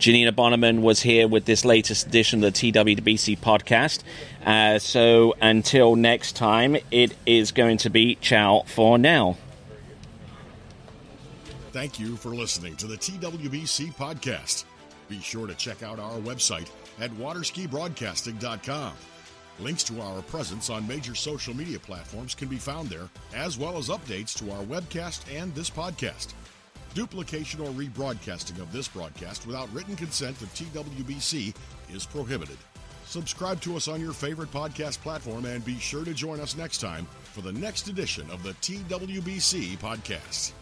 Giannina 0.00 0.32
Bonnemann 0.32 0.80
was 0.80 1.02
here 1.02 1.28
with 1.28 1.44
this 1.44 1.62
latest 1.62 2.06
edition 2.06 2.42
of 2.42 2.54
the 2.54 2.72
TWBC 2.72 3.38
podcast. 3.38 4.02
Uh, 4.42 4.78
so 4.78 5.34
until 5.42 5.94
next 5.94 6.36
time, 6.36 6.78
it 6.90 7.14
is 7.26 7.52
going 7.52 7.76
to 7.76 7.90
be 7.90 8.14
ciao 8.14 8.62
for 8.66 8.96
now. 8.96 9.36
Thank 11.72 12.00
you 12.00 12.16
for 12.16 12.34
listening 12.34 12.76
to 12.76 12.86
the 12.86 12.96
TWBC 12.96 13.94
podcast. 13.94 14.64
Be 15.10 15.20
sure 15.20 15.46
to 15.46 15.54
check 15.54 15.82
out 15.82 15.98
our 15.98 16.18
website 16.20 16.70
at 16.98 17.10
waterskibroadcasting.com. 17.10 18.92
Links 19.58 19.82
to 19.84 20.00
our 20.00 20.22
presence 20.22 20.70
on 20.70 20.88
major 20.88 21.14
social 21.14 21.54
media 21.54 21.78
platforms 21.78 22.34
can 22.34 22.48
be 22.48 22.56
found 22.56 22.88
there, 22.88 23.10
as 23.34 23.58
well 23.58 23.76
as 23.76 23.90
updates 23.90 24.34
to 24.38 24.50
our 24.50 24.62
webcast 24.64 25.20
and 25.30 25.54
this 25.54 25.68
podcast. 25.68 26.28
Duplication 26.94 27.60
or 27.60 27.68
rebroadcasting 27.68 28.60
of 28.60 28.72
this 28.72 28.88
broadcast 28.88 29.46
without 29.46 29.72
written 29.72 29.96
consent 29.96 30.40
of 30.42 30.52
TWBC 30.54 31.54
is 31.92 32.06
prohibited. 32.06 32.58
Subscribe 33.06 33.60
to 33.62 33.76
us 33.76 33.88
on 33.88 34.00
your 34.00 34.12
favorite 34.12 34.52
podcast 34.52 35.00
platform 35.00 35.44
and 35.44 35.64
be 35.64 35.78
sure 35.78 36.04
to 36.04 36.14
join 36.14 36.40
us 36.40 36.56
next 36.56 36.78
time 36.78 37.06
for 37.24 37.40
the 37.40 37.52
next 37.52 37.88
edition 37.88 38.28
of 38.30 38.42
the 38.42 38.52
TWBC 38.54 39.78
podcast. 39.78 40.52